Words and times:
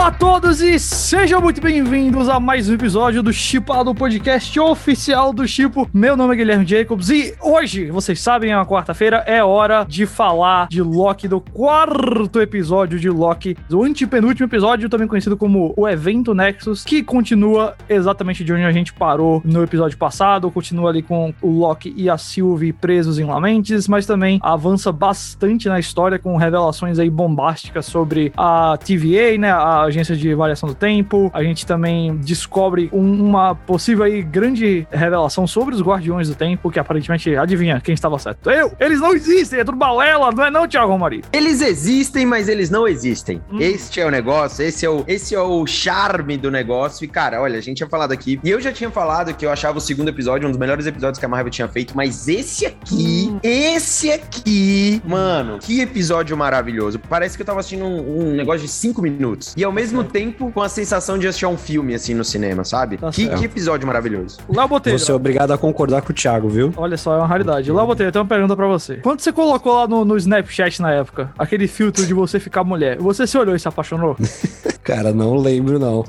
Olá 0.00 0.08
a 0.08 0.12
todos 0.12 0.62
e 0.62 0.78
sejam 0.78 1.42
muito 1.42 1.60
bem-vindos 1.60 2.26
a 2.30 2.40
mais 2.40 2.70
um 2.70 2.72
episódio 2.72 3.22
do 3.22 3.34
Chipado 3.34 3.94
Podcast 3.94 4.58
oficial 4.58 5.30
do 5.30 5.46
Chipo. 5.46 5.86
Meu 5.92 6.16
nome 6.16 6.32
é 6.32 6.38
Guilherme 6.38 6.64
Jacobs 6.64 7.10
e 7.10 7.34
hoje, 7.38 7.90
vocês 7.90 8.18
sabem, 8.18 8.50
é 8.50 8.56
uma 8.56 8.64
quarta-feira, 8.64 9.18
é 9.26 9.44
hora 9.44 9.84
de 9.84 10.06
falar 10.06 10.68
de 10.68 10.80
Loki, 10.80 11.28
do 11.28 11.38
quarto 11.38 12.40
episódio 12.40 12.98
de 12.98 13.10
Loki, 13.10 13.54
do 13.68 13.82
antepenúltimo 13.82 14.46
episódio, 14.46 14.88
também 14.88 15.06
conhecido 15.06 15.36
como 15.36 15.74
o 15.76 15.86
Evento 15.86 16.32
Nexus, 16.32 16.82
que 16.82 17.02
continua 17.02 17.76
exatamente 17.86 18.42
de 18.42 18.54
onde 18.54 18.64
a 18.64 18.72
gente 18.72 18.94
parou 18.94 19.42
no 19.44 19.62
episódio 19.62 19.98
passado, 19.98 20.50
continua 20.50 20.88
ali 20.88 21.02
com 21.02 21.34
o 21.42 21.50
Loki 21.50 21.92
e 21.94 22.08
a 22.08 22.16
Sylvie 22.16 22.72
presos 22.72 23.18
em 23.18 23.24
Lamentes, 23.24 23.86
mas 23.86 24.06
também 24.06 24.40
avança 24.42 24.90
bastante 24.90 25.68
na 25.68 25.78
história 25.78 26.18
com 26.18 26.38
revelações 26.38 26.98
aí 26.98 27.10
bombásticas 27.10 27.84
sobre 27.84 28.32
a 28.34 28.78
TVA, 28.78 29.36
né, 29.38 29.52
a 29.52 29.89
agência 29.90 30.16
de 30.16 30.34
variação 30.34 30.68
do 30.68 30.74
tempo. 30.74 31.30
A 31.34 31.42
gente 31.42 31.66
também 31.66 32.16
descobre 32.16 32.88
um- 32.92 33.24
uma 33.24 33.54
possível 33.54 34.04
aí 34.04 34.22
grande 34.22 34.86
revelação 34.90 35.46
sobre 35.46 35.74
os 35.74 35.82
Guardiões 35.82 36.28
do 36.28 36.34
Tempo, 36.34 36.70
que 36.70 36.78
aparentemente, 36.78 37.36
adivinha 37.36 37.80
quem 37.80 37.94
estava 37.94 38.18
certo? 38.18 38.50
Eu! 38.50 38.72
Eles 38.80 39.00
não 39.00 39.12
existem, 39.12 39.60
é 39.60 39.64
tudo 39.64 39.76
balela, 39.78 40.30
não 40.32 40.44
é 40.44 40.50
não, 40.50 40.66
Thiago 40.66 40.90
Romari? 40.90 41.22
Eles 41.32 41.60
existem, 41.60 42.24
mas 42.24 42.48
eles 42.48 42.70
não 42.70 42.86
existem. 42.88 43.40
Hum. 43.52 43.58
Este 43.60 44.00
é 44.00 44.06
o 44.06 44.10
negócio, 44.10 44.64
esse 44.64 44.84
é 44.86 44.90
o, 44.90 45.04
esse 45.06 45.34
é 45.34 45.40
o 45.40 45.66
charme 45.66 46.36
do 46.36 46.50
negócio. 46.50 47.04
E, 47.04 47.08
cara, 47.08 47.40
olha, 47.40 47.58
a 47.58 47.62
gente 47.62 47.78
tinha 47.78 47.88
falado 47.88 48.12
aqui, 48.12 48.38
e 48.42 48.50
eu 48.50 48.60
já 48.60 48.72
tinha 48.72 48.90
falado 48.90 49.34
que 49.34 49.44
eu 49.44 49.50
achava 49.50 49.78
o 49.78 49.80
segundo 49.80 50.08
episódio 50.08 50.46
um 50.48 50.50
dos 50.50 50.58
melhores 50.58 50.86
episódios 50.86 51.18
que 51.18 51.24
a 51.24 51.28
Marvel 51.28 51.50
tinha 51.50 51.68
feito, 51.68 51.96
mas 51.96 52.28
esse 52.28 52.66
aqui, 52.66 53.34
esse 53.42 54.10
aqui, 54.10 55.02
mano, 55.06 55.58
que 55.58 55.80
episódio 55.80 56.36
maravilhoso. 56.36 56.98
Parece 56.98 57.36
que 57.36 57.42
eu 57.42 57.46
tava 57.46 57.60
assistindo 57.60 57.84
um, 57.84 58.28
um 58.30 58.32
negócio 58.32 58.60
de 58.62 58.68
cinco 58.68 59.02
minutos. 59.02 59.54
E 59.56 59.64
ao 59.64 59.72
mesmo 59.72 59.79
tempo, 60.04 60.50
com 60.52 60.62
a 60.62 60.68
sensação 60.68 61.18
de 61.18 61.26
assistir 61.26 61.44
a 61.44 61.48
um 61.48 61.56
filme, 61.56 61.94
assim, 61.94 62.14
no 62.14 62.24
cinema, 62.24 62.64
sabe? 62.64 62.96
Tá 62.96 63.10
que, 63.10 63.28
que 63.28 63.44
episódio 63.44 63.86
maravilhoso. 63.86 64.38
Léo 64.48 64.68
Botelho. 64.68 64.96
Vou 64.96 65.06
ser 65.06 65.12
obrigado 65.12 65.52
a 65.52 65.58
concordar 65.58 66.02
com 66.02 66.12
o 66.12 66.14
Thiago, 66.14 66.48
viu? 66.48 66.72
Olha 66.76 66.96
só, 66.96 67.14
é 67.14 67.18
uma 67.18 67.26
raridade. 67.26 67.70
Léo 67.70 67.86
Botelho, 67.86 68.08
eu 68.08 68.12
tenho 68.12 68.22
uma 68.22 68.28
pergunta 68.28 68.56
pra 68.56 68.66
você. 68.66 68.96
Quando 68.96 69.20
você 69.20 69.32
colocou 69.32 69.74
lá 69.74 69.88
no, 69.88 70.04
no 70.04 70.16
Snapchat 70.16 70.80
na 70.82 70.92
época, 70.92 71.30
aquele 71.38 71.66
filtro 71.66 72.06
de 72.06 72.14
você 72.14 72.38
ficar 72.40 72.64
mulher, 72.64 72.98
você 72.98 73.26
se 73.26 73.36
olhou 73.38 73.54
e 73.54 73.60
se 73.60 73.68
apaixonou? 73.68 74.16
Cara, 74.82 75.12
não 75.12 75.36
lembro, 75.36 75.78
não. 75.78 76.04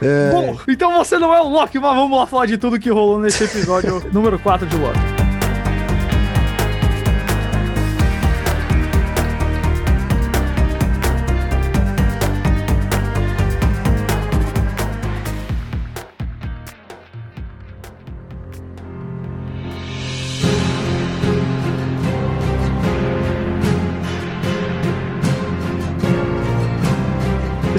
É, 0.00 0.30
Bom, 0.30 0.56
então 0.68 0.96
você 0.96 1.18
não 1.18 1.34
é 1.34 1.40
o 1.40 1.48
Loki, 1.48 1.78
mas 1.78 1.94
vamos 1.94 2.18
lá 2.18 2.26
falar 2.26 2.46
de 2.46 2.56
tudo 2.56 2.78
que 2.78 2.90
rolou 2.90 3.18
nesse 3.18 3.44
episódio 3.44 4.02
número 4.12 4.38
4 4.38 4.66
de 4.66 4.76
Loki. 4.76 5.17